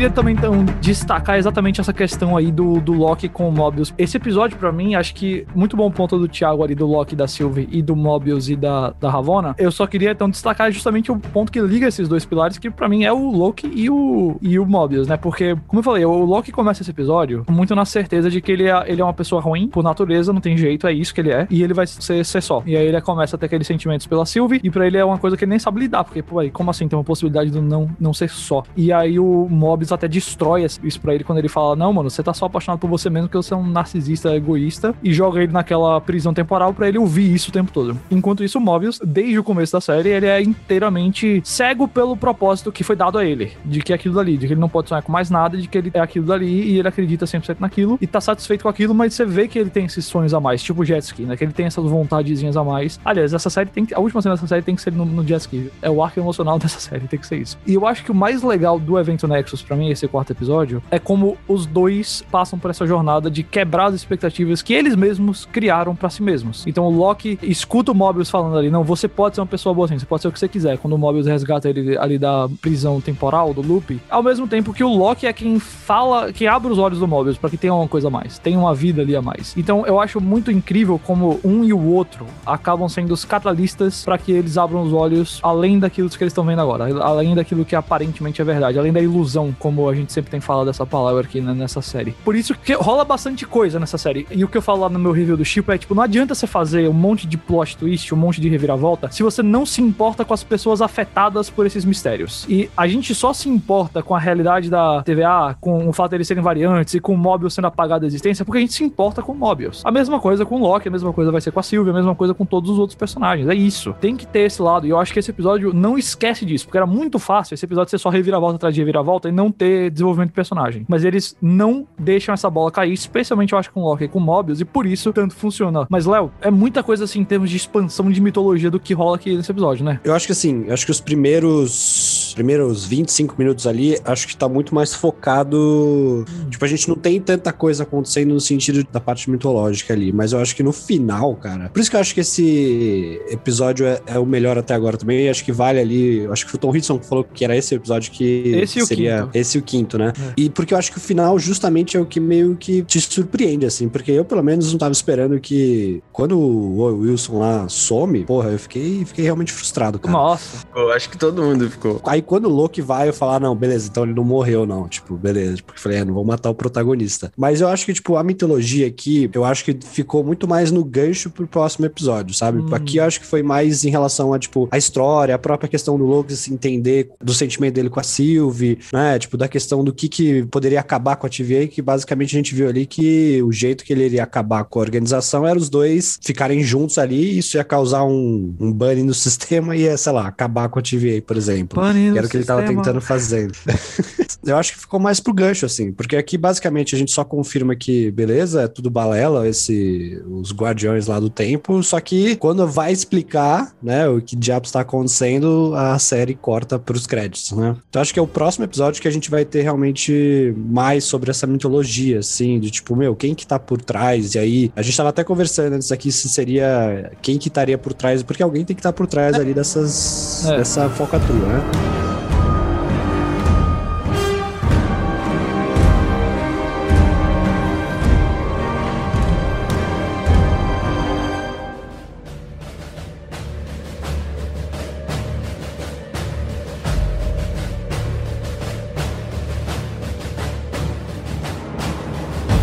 Queria 0.02 0.16
também 0.16 0.34
então 0.34 0.64
destacar 0.80 1.38
exatamente 1.38 1.80
essa 1.80 1.92
questão 1.92 2.36
aí 2.36 2.50
do, 2.50 2.80
do 2.80 2.92
Loki 2.92 3.28
com 3.28 3.48
o 3.48 3.52
Mobius. 3.52 3.94
Esse 3.96 4.16
episódio, 4.16 4.58
pra 4.58 4.72
mim, 4.72 4.96
acho 4.96 5.14
que 5.14 5.46
muito 5.54 5.76
bom 5.76 5.88
ponto 5.92 6.18
do 6.18 6.26
Thiago 6.26 6.64
ali, 6.64 6.74
do 6.74 6.88
Loki, 6.88 7.14
da 7.14 7.28
Sylvie 7.28 7.68
e 7.70 7.80
do 7.80 7.94
Mobius 7.94 8.48
e 8.48 8.56
da, 8.56 8.92
da 9.00 9.08
Ravonna. 9.08 9.54
Eu 9.56 9.70
só 9.70 9.86
queria 9.86 10.10
então 10.10 10.28
destacar 10.28 10.72
justamente 10.72 11.12
o 11.12 11.16
ponto 11.16 11.52
que 11.52 11.60
liga 11.60 11.86
esses 11.86 12.08
dois 12.08 12.24
pilares, 12.24 12.58
que 12.58 12.68
pra 12.68 12.88
mim 12.88 13.04
é 13.04 13.12
o 13.12 13.30
Loki 13.30 13.70
e 13.72 13.88
o, 13.88 14.36
e 14.42 14.58
o 14.58 14.66
Mobius, 14.66 15.06
né? 15.06 15.16
Porque, 15.16 15.56
como 15.68 15.78
eu 15.78 15.84
falei, 15.84 16.04
o 16.04 16.24
Loki 16.24 16.50
começa 16.50 16.82
esse 16.82 16.90
episódio 16.90 17.44
muito 17.48 17.72
na 17.76 17.84
certeza 17.84 18.28
de 18.28 18.40
que 18.40 18.50
ele 18.50 18.68
é, 18.68 18.82
ele 18.88 19.00
é 19.00 19.04
uma 19.04 19.14
pessoa 19.14 19.40
ruim, 19.40 19.68
por 19.68 19.84
natureza, 19.84 20.32
não 20.32 20.40
tem 20.40 20.56
jeito, 20.56 20.84
é 20.88 20.92
isso 20.92 21.14
que 21.14 21.20
ele 21.20 21.30
é, 21.30 21.46
e 21.48 21.62
ele 21.62 21.74
vai 21.74 21.86
ser, 21.86 22.24
ser 22.24 22.42
só. 22.42 22.60
E 22.66 22.76
aí 22.76 22.86
ele 22.88 23.00
começa 23.02 23.36
a 23.36 23.38
ter 23.38 23.46
aqueles 23.46 23.68
sentimentos 23.68 24.08
pela 24.08 24.26
Sylvie, 24.26 24.60
e 24.64 24.68
pra 24.68 24.84
ele 24.84 24.98
é 24.98 25.04
uma 25.04 25.18
coisa 25.18 25.36
que 25.36 25.44
ele 25.44 25.50
nem 25.50 25.60
sabe 25.60 25.78
lidar, 25.78 26.02
porque, 26.02 26.24
pô, 26.24 26.40
aí, 26.40 26.50
como 26.50 26.72
assim 26.72 26.88
tem 26.88 26.98
uma 26.98 27.04
possibilidade 27.04 27.52
de 27.52 27.60
não, 27.60 27.88
não 28.00 28.12
ser 28.12 28.28
só? 28.28 28.64
E 28.76 28.92
aí 28.92 29.20
o 29.20 29.46
Mobius 29.48 29.91
até 29.94 30.08
destrói 30.08 30.64
isso 30.64 31.00
pra 31.00 31.14
ele 31.14 31.24
quando 31.24 31.38
ele 31.38 31.48
fala: 31.48 31.76
Não, 31.76 31.92
mano, 31.92 32.10
você 32.10 32.22
tá 32.22 32.32
só 32.32 32.46
apaixonado 32.46 32.78
por 32.80 32.88
você 32.88 33.08
mesmo, 33.10 33.28
porque 33.28 33.36
você 33.36 33.54
é 33.54 33.56
um 33.56 33.66
narcisista 33.66 34.34
egoísta, 34.34 34.94
e 35.02 35.12
joga 35.12 35.42
ele 35.42 35.52
naquela 35.52 36.00
prisão 36.00 36.34
temporal 36.34 36.72
pra 36.72 36.88
ele 36.88 36.98
ouvir 36.98 37.32
isso 37.32 37.50
o 37.50 37.52
tempo 37.52 37.72
todo. 37.72 37.98
Enquanto 38.10 38.44
isso, 38.44 38.60
Mobius, 38.60 39.00
desde 39.04 39.38
o 39.38 39.44
começo 39.44 39.72
da 39.72 39.80
série, 39.80 40.10
ele 40.10 40.26
é 40.26 40.40
inteiramente 40.42 41.40
cego 41.44 41.88
pelo 41.88 42.16
propósito 42.16 42.72
que 42.72 42.84
foi 42.84 42.96
dado 42.96 43.18
a 43.18 43.24
ele, 43.24 43.52
de 43.64 43.80
que 43.80 43.92
é 43.92 43.96
aquilo 43.96 44.14
dali, 44.14 44.36
de 44.36 44.46
que 44.46 44.52
ele 44.52 44.60
não 44.60 44.68
pode 44.68 44.88
sonhar 44.88 45.02
com 45.02 45.12
mais 45.12 45.30
nada, 45.30 45.56
de 45.56 45.68
que 45.68 45.78
ele 45.78 45.90
é 45.94 46.00
aquilo 46.00 46.26
dali 46.26 46.46
e 46.46 46.78
ele 46.78 46.88
acredita 46.88 47.24
100% 47.24 47.56
naquilo 47.60 47.98
e 48.00 48.06
tá 48.06 48.20
satisfeito 48.20 48.62
com 48.62 48.68
aquilo, 48.68 48.94
mas 48.94 49.14
você 49.14 49.24
vê 49.24 49.48
que 49.48 49.58
ele 49.58 49.70
tem 49.70 49.86
esses 49.86 50.04
sonhos 50.04 50.34
a 50.34 50.40
mais, 50.40 50.62
tipo 50.62 50.82
o 50.82 50.84
jet 50.84 51.02
ski, 51.02 51.22
né? 51.22 51.36
Que 51.36 51.44
ele 51.44 51.52
tem 51.52 51.66
essas 51.66 51.84
vontadezinhas 51.84 52.56
a 52.56 52.64
mais. 52.64 53.00
Aliás, 53.04 53.32
essa 53.32 53.50
série 53.50 53.70
tem 53.70 53.84
que, 53.84 53.94
a 53.94 53.98
última 53.98 54.20
cena 54.22 54.34
dessa 54.34 54.46
série 54.46 54.62
tem 54.62 54.74
que 54.74 54.82
ser 54.82 54.92
no, 54.92 55.04
no 55.04 55.26
jet 55.26 55.40
ski. 55.40 55.70
É 55.80 55.90
o 55.90 56.02
arco 56.02 56.18
emocional 56.18 56.58
dessa 56.60 56.80
série, 56.80 57.06
tem 57.06 57.18
que 57.18 57.26
ser 57.26 57.36
isso. 57.36 57.58
E 57.66 57.74
eu 57.74 57.86
acho 57.86 58.04
que 58.04 58.10
o 58.10 58.14
mais 58.14 58.42
legal 58.42 58.78
do 58.78 58.98
evento 58.98 59.26
Nexus 59.26 59.62
pra 59.62 59.76
mim, 59.76 59.81
esse 59.90 60.06
quarto 60.06 60.32
episódio, 60.32 60.82
é 60.90 60.98
como 60.98 61.36
os 61.48 61.66
dois 61.66 62.24
passam 62.30 62.58
por 62.58 62.70
essa 62.70 62.86
jornada 62.86 63.30
de 63.30 63.42
quebrar 63.42 63.86
as 63.86 63.94
expectativas 63.94 64.62
que 64.62 64.74
eles 64.74 64.94
mesmos 64.94 65.44
criaram 65.46 65.94
pra 65.94 66.10
si 66.10 66.22
mesmos. 66.22 66.66
Então 66.66 66.84
o 66.84 66.90
Loki 66.90 67.38
escuta 67.42 67.92
o 67.92 67.94
Mobius 67.94 68.30
falando 68.30 68.56
ali, 68.56 68.70
não, 68.70 68.84
você 68.84 69.08
pode 69.08 69.34
ser 69.34 69.40
uma 69.40 69.46
pessoa 69.46 69.74
boa 69.74 69.86
assim, 69.86 69.98
você 69.98 70.06
pode 70.06 70.22
ser 70.22 70.28
o 70.28 70.32
que 70.32 70.38
você 70.38 70.48
quiser. 70.48 70.78
Quando 70.78 70.94
o 70.94 70.98
Mobius 70.98 71.26
resgata 71.26 71.68
ele 71.68 71.96
ali 71.98 72.18
da 72.18 72.48
prisão 72.60 73.00
temporal, 73.00 73.52
do 73.54 73.62
loop, 73.62 74.00
ao 74.08 74.22
mesmo 74.22 74.46
tempo 74.46 74.72
que 74.72 74.84
o 74.84 74.88
Loki 74.88 75.26
é 75.26 75.32
quem 75.32 75.58
fala, 75.58 76.32
que 76.32 76.46
abre 76.46 76.70
os 76.70 76.78
olhos 76.78 76.98
do 76.98 77.08
Mobius 77.08 77.36
pra 77.36 77.50
que 77.50 77.56
tenha 77.56 77.74
uma 77.74 77.88
coisa 77.88 78.08
a 78.08 78.10
mais, 78.10 78.38
tenha 78.38 78.58
uma 78.58 78.74
vida 78.74 79.02
ali 79.02 79.16
a 79.16 79.22
mais. 79.22 79.54
Então 79.56 79.86
eu 79.86 80.00
acho 80.00 80.20
muito 80.20 80.50
incrível 80.50 81.00
como 81.04 81.40
um 81.44 81.64
e 81.64 81.72
o 81.72 81.84
outro 81.84 82.26
acabam 82.44 82.88
sendo 82.88 83.12
os 83.12 83.24
catalistas 83.24 84.04
pra 84.04 84.18
que 84.18 84.32
eles 84.32 84.56
abram 84.58 84.82
os 84.82 84.92
olhos 84.92 85.40
além 85.42 85.78
daquilo 85.78 86.08
que 86.08 86.22
eles 86.22 86.32
estão 86.32 86.44
vendo 86.44 86.60
agora, 86.60 86.84
além 87.02 87.34
daquilo 87.34 87.64
que 87.64 87.74
aparentemente 87.74 88.40
é 88.40 88.44
verdade, 88.44 88.78
além 88.78 88.92
da 88.92 89.00
ilusão, 89.00 89.54
como 89.62 89.88
a 89.88 89.94
gente 89.94 90.12
sempre 90.12 90.28
tem 90.28 90.40
falado 90.40 90.68
essa 90.68 90.84
palavra 90.84 91.22
aqui 91.22 91.40
né, 91.40 91.54
nessa 91.54 91.80
série. 91.80 92.10
Por 92.24 92.34
isso 92.34 92.52
que 92.52 92.72
rola 92.74 93.04
bastante 93.04 93.46
coisa 93.46 93.78
nessa 93.78 93.96
série. 93.96 94.26
E 94.28 94.42
o 94.42 94.48
que 94.48 94.58
eu 94.58 94.62
falo 94.62 94.80
lá 94.80 94.88
no 94.88 94.98
meu 94.98 95.12
review 95.12 95.36
do 95.36 95.44
Chico 95.44 95.70
é, 95.70 95.78
tipo, 95.78 95.94
não 95.94 96.02
adianta 96.02 96.34
você 96.34 96.48
fazer 96.48 96.88
um 96.88 96.92
monte 96.92 97.28
de 97.28 97.38
plot 97.38 97.76
twist, 97.76 98.12
um 98.12 98.16
monte 98.16 98.40
de 98.40 98.48
reviravolta, 98.48 99.08
se 99.12 99.22
você 99.22 99.40
não 99.40 99.64
se 99.64 99.80
importa 99.80 100.24
com 100.24 100.34
as 100.34 100.42
pessoas 100.42 100.82
afetadas 100.82 101.48
por 101.48 101.64
esses 101.64 101.84
mistérios. 101.84 102.44
E 102.48 102.68
a 102.76 102.88
gente 102.88 103.14
só 103.14 103.32
se 103.32 103.48
importa 103.48 104.02
com 104.02 104.16
a 104.16 104.18
realidade 104.18 104.68
da 104.68 105.00
TVA, 105.04 105.56
com 105.60 105.88
o 105.88 105.92
fato 105.92 106.10
de 106.10 106.16
eles 106.16 106.26
serem 106.26 106.42
variantes 106.42 106.94
e 106.94 107.00
com 107.00 107.14
o 107.14 107.16
Mobius 107.16 107.54
sendo 107.54 107.66
apagado 107.66 108.00
da 108.00 108.08
existência, 108.08 108.44
porque 108.44 108.58
a 108.58 108.60
gente 108.62 108.72
se 108.72 108.82
importa 108.82 109.22
com 109.22 109.30
o 109.30 109.36
Mobius. 109.36 109.82
A 109.84 109.92
mesma 109.92 110.18
coisa 110.18 110.44
com 110.44 110.56
o 110.56 110.58
Loki, 110.58 110.88
a 110.88 110.90
mesma 110.90 111.12
coisa 111.12 111.30
vai 111.30 111.40
ser 111.40 111.52
com 111.52 111.60
a 111.60 111.62
Sylvie, 111.62 111.90
a 111.90 111.94
mesma 111.94 112.16
coisa 112.16 112.34
com 112.34 112.44
todos 112.44 112.68
os 112.68 112.80
outros 112.80 112.96
personagens. 112.96 113.48
É 113.48 113.54
isso. 113.54 113.94
Tem 114.00 114.16
que 114.16 114.26
ter 114.26 114.40
esse 114.40 114.60
lado. 114.60 114.88
E 114.88 114.90
eu 114.90 114.98
acho 114.98 115.12
que 115.12 115.20
esse 115.20 115.30
episódio 115.30 115.72
não 115.72 115.96
esquece 115.96 116.44
disso, 116.44 116.64
porque 116.64 116.78
era 116.78 116.86
muito 116.86 117.20
fácil 117.20 117.54
esse 117.54 117.64
episódio 117.64 117.90
ser 117.90 117.98
só 117.98 118.08
reviravolta 118.08 118.56
atrás 118.56 118.74
de 118.74 118.80
reviravolta 118.80 119.28
e 119.28 119.32
não 119.32 119.51
ter 119.52 119.90
desenvolvimento 119.90 120.28
de 120.28 120.34
personagem. 120.34 120.84
Mas 120.88 121.04
eles 121.04 121.36
não 121.40 121.86
deixam 121.98 122.32
essa 122.32 122.48
bola 122.50 122.70
cair, 122.70 122.92
especialmente 122.92 123.52
eu 123.52 123.58
acho 123.58 123.70
com 123.70 123.82
Loki 123.82 124.04
e 124.04 124.08
com 124.08 124.20
Mobius, 124.20 124.60
e 124.60 124.64
por 124.64 124.86
isso 124.86 125.12
tanto 125.12 125.34
funciona. 125.34 125.86
Mas, 125.88 126.06
Léo, 126.06 126.32
é 126.40 126.50
muita 126.50 126.82
coisa 126.82 127.04
assim 127.04 127.20
em 127.20 127.24
termos 127.24 127.50
de 127.50 127.56
expansão 127.56 128.10
de 128.10 128.20
mitologia 128.20 128.70
do 128.70 128.80
que 128.80 128.94
rola 128.94 129.16
aqui 129.16 129.36
nesse 129.36 129.50
episódio, 129.50 129.84
né? 129.84 130.00
Eu 130.04 130.14
acho 130.14 130.26
que 130.26 130.32
assim, 130.32 130.64
eu 130.66 130.74
acho 130.74 130.84
que 130.84 130.90
os 130.90 131.00
primeiros 131.00 132.11
primeiros 132.32 132.84
25 132.84 133.34
minutos 133.38 133.66
ali, 133.66 133.98
acho 134.04 134.26
que 134.26 134.36
tá 134.36 134.48
muito 134.48 134.74
mais 134.74 134.94
focado. 134.94 136.24
Hum. 136.28 136.50
Tipo, 136.50 136.64
a 136.64 136.68
gente 136.68 136.88
não 136.88 136.96
tem 136.96 137.20
tanta 137.20 137.52
coisa 137.52 137.82
acontecendo 137.82 138.34
no 138.34 138.40
sentido 138.40 138.86
da 138.90 139.00
parte 139.00 139.30
mitológica 139.30 139.92
ali, 139.92 140.12
mas 140.12 140.32
eu 140.32 140.40
acho 140.40 140.54
que 140.54 140.62
no 140.62 140.72
final, 140.72 141.34
cara. 141.36 141.68
Por 141.68 141.80
isso 141.80 141.90
que 141.90 141.96
eu 141.96 142.00
acho 142.00 142.14
que 142.14 142.20
esse 142.20 143.20
episódio 143.28 143.86
é, 143.86 144.00
é 144.06 144.18
o 144.18 144.26
melhor 144.26 144.58
até 144.58 144.74
agora 144.74 144.96
também. 144.96 145.26
E 145.26 145.28
acho 145.28 145.44
que 145.44 145.52
vale 145.52 145.80
ali. 145.80 146.26
Acho 146.26 146.46
que 146.46 146.54
o 146.54 146.58
Tom 146.58 146.70
Hiddleston 146.70 147.00
falou 147.00 147.24
que 147.24 147.44
era 147.44 147.56
esse 147.56 147.74
episódio 147.74 148.10
que 148.12 148.52
esse 148.54 148.84
seria 148.86 149.28
esse 149.34 149.58
o 149.58 149.62
quinto, 149.62 149.98
né? 149.98 150.12
É. 150.18 150.32
E 150.36 150.50
porque 150.50 150.74
eu 150.74 150.78
acho 150.78 150.90
que 150.90 150.98
o 150.98 151.00
final 151.00 151.38
justamente 151.38 151.96
é 151.96 152.00
o 152.00 152.06
que 152.06 152.20
meio 152.20 152.56
que 152.56 152.82
te 152.82 153.00
surpreende, 153.00 153.66
assim, 153.66 153.88
porque 153.88 154.10
eu 154.10 154.24
pelo 154.24 154.42
menos 154.42 154.70
não 154.70 154.78
tava 154.78 154.92
esperando 154.92 155.38
que 155.40 156.02
quando 156.12 156.38
o 156.38 157.00
Wilson 157.00 157.38
lá 157.38 157.68
some, 157.68 158.24
porra, 158.24 158.50
eu 158.50 158.58
fiquei, 158.58 159.04
fiquei 159.04 159.24
realmente 159.24 159.52
frustrado, 159.52 159.98
cara. 159.98 160.12
Nossa. 160.12 160.66
Eu 160.74 160.92
acho 160.92 161.10
que 161.10 161.18
todo 161.18 161.42
mundo 161.42 161.68
ficou. 161.70 162.00
Aí 162.04 162.21
quando 162.22 162.46
o 162.46 162.48
Loki 162.48 162.80
vai, 162.80 163.08
eu 163.08 163.12
falar, 163.12 163.36
ah, 163.36 163.40
não, 163.40 163.56
beleza, 163.56 163.88
então 163.90 164.04
ele 164.04 164.14
não 164.14 164.24
morreu, 164.24 164.66
não. 164.66 164.88
Tipo, 164.88 165.16
beleza. 165.16 165.62
Porque 165.64 165.78
eu 165.78 165.82
falei, 165.82 165.98
é, 165.98 166.04
não 166.04 166.14
vou 166.14 166.24
matar 166.24 166.50
o 166.50 166.54
protagonista. 166.54 167.32
Mas 167.36 167.60
eu 167.60 167.68
acho 167.68 167.84
que, 167.86 167.92
tipo, 167.92 168.16
a 168.16 168.22
mitologia 168.22 168.86
aqui, 168.86 169.30
eu 169.32 169.44
acho 169.44 169.64
que 169.64 169.76
ficou 169.84 170.24
muito 170.24 170.46
mais 170.48 170.70
no 170.70 170.84
gancho 170.84 171.30
pro 171.30 171.46
próximo 171.46 171.86
episódio, 171.86 172.34
sabe? 172.34 172.58
Hum. 172.58 172.74
Aqui 172.74 172.96
eu 172.98 173.04
acho 173.04 173.20
que 173.20 173.26
foi 173.26 173.42
mais 173.42 173.84
em 173.84 173.90
relação 173.90 174.32
a, 174.32 174.38
tipo, 174.38 174.68
a 174.70 174.78
história, 174.78 175.34
a 175.34 175.38
própria 175.38 175.68
questão 175.68 175.98
do 175.98 176.04
Loki 176.04 176.34
se 176.36 176.52
entender 176.52 177.10
do 177.20 177.34
sentimento 177.34 177.74
dele 177.74 177.90
com 177.90 178.00
a 178.00 178.02
Sylvie, 178.02 178.78
né? 178.92 179.18
Tipo, 179.18 179.36
da 179.36 179.48
questão 179.48 179.84
do 179.84 179.92
que 179.92 180.08
que 180.08 180.44
poderia 180.46 180.80
acabar 180.80 181.16
com 181.16 181.26
a 181.26 181.30
TVA, 181.30 181.66
que 181.66 181.82
basicamente 181.82 182.34
a 182.34 182.38
gente 182.38 182.54
viu 182.54 182.68
ali 182.68 182.86
que 182.86 183.42
o 183.42 183.52
jeito 183.52 183.84
que 183.84 183.92
ele 183.92 184.04
iria 184.04 184.22
acabar 184.22 184.64
com 184.64 184.78
a 184.78 184.82
organização 184.82 185.46
era 185.46 185.58
os 185.58 185.68
dois 185.68 186.18
ficarem 186.22 186.62
juntos 186.62 186.98
ali, 186.98 187.32
e 187.32 187.38
isso 187.38 187.56
ia 187.56 187.64
causar 187.64 188.04
um, 188.04 188.54
um 188.60 188.72
bunny 188.72 189.02
no 189.02 189.14
sistema 189.14 189.76
e 189.76 189.82
ia, 189.82 189.96
sei 189.96 190.12
lá, 190.12 190.26
acabar 190.26 190.68
com 190.68 190.78
a 190.78 190.82
TVA, 190.82 191.22
por 191.26 191.36
exemplo. 191.36 191.80
Bunny 191.80 192.11
que 192.12 192.18
era 192.18 192.26
o 192.26 192.30
que 192.30 192.36
ele 192.36 192.44
tava 192.44 192.62
tentando 192.62 193.00
fazer. 193.00 193.50
eu 194.44 194.56
acho 194.56 194.72
que 194.72 194.80
ficou 194.80 194.98
mais 194.98 195.20
pro 195.20 195.32
gancho, 195.32 195.66
assim, 195.66 195.92
porque 195.92 196.16
aqui 196.16 196.36
basicamente 196.36 196.94
a 196.94 196.98
gente 196.98 197.12
só 197.12 197.24
confirma 197.24 197.76
que, 197.76 198.10
beleza, 198.10 198.62
é 198.62 198.68
tudo 198.68 198.90
balela, 198.90 199.48
esse, 199.48 200.20
os 200.28 200.52
guardiões 200.52 201.06
lá 201.06 201.20
do 201.20 201.30
tempo, 201.30 201.82
só 201.82 202.00
que 202.00 202.36
quando 202.36 202.66
vai 202.66 202.92
explicar, 202.92 203.72
né, 203.82 204.08
o 204.08 204.20
que 204.20 204.34
diabos 204.34 204.68
está 204.68 204.80
acontecendo, 204.80 205.74
a 205.76 205.98
série 205.98 206.34
corta 206.34 206.78
pros 206.78 207.06
créditos, 207.06 207.52
né? 207.52 207.76
Então 207.88 208.02
acho 208.02 208.12
que 208.12 208.18
é 208.18 208.22
o 208.22 208.26
próximo 208.26 208.64
episódio 208.64 209.00
que 209.00 209.08
a 209.08 209.10
gente 209.10 209.30
vai 209.30 209.44
ter 209.44 209.62
realmente 209.62 210.54
mais 210.56 211.04
sobre 211.04 211.30
essa 211.30 211.46
mitologia, 211.46 212.18
assim, 212.18 212.58
de 212.58 212.70
tipo, 212.70 212.96
meu, 212.96 213.14
quem 213.14 213.34
que 213.34 213.46
tá 213.46 213.58
por 213.58 213.80
trás, 213.80 214.34
e 214.34 214.38
aí, 214.38 214.72
a 214.74 214.82
gente 214.82 214.96
tava 214.96 215.10
até 215.10 215.22
conversando 215.22 215.74
antes 215.74 215.92
aqui 215.92 216.10
se 216.10 216.28
seria 216.28 217.12
quem 217.22 217.38
que 217.38 217.48
estaria 217.48 217.78
por 217.78 217.92
trás, 217.92 218.22
porque 218.22 218.42
alguém 218.42 218.64
tem 218.64 218.74
que 218.74 218.80
estar 218.80 218.92
tá 218.92 218.96
por 218.96 219.06
trás 219.06 219.34
ali 219.34 219.54
dessas, 219.54 220.46
é. 220.46 220.56
dessa 220.58 220.88
focatura, 220.90 221.46
né? 221.46 222.01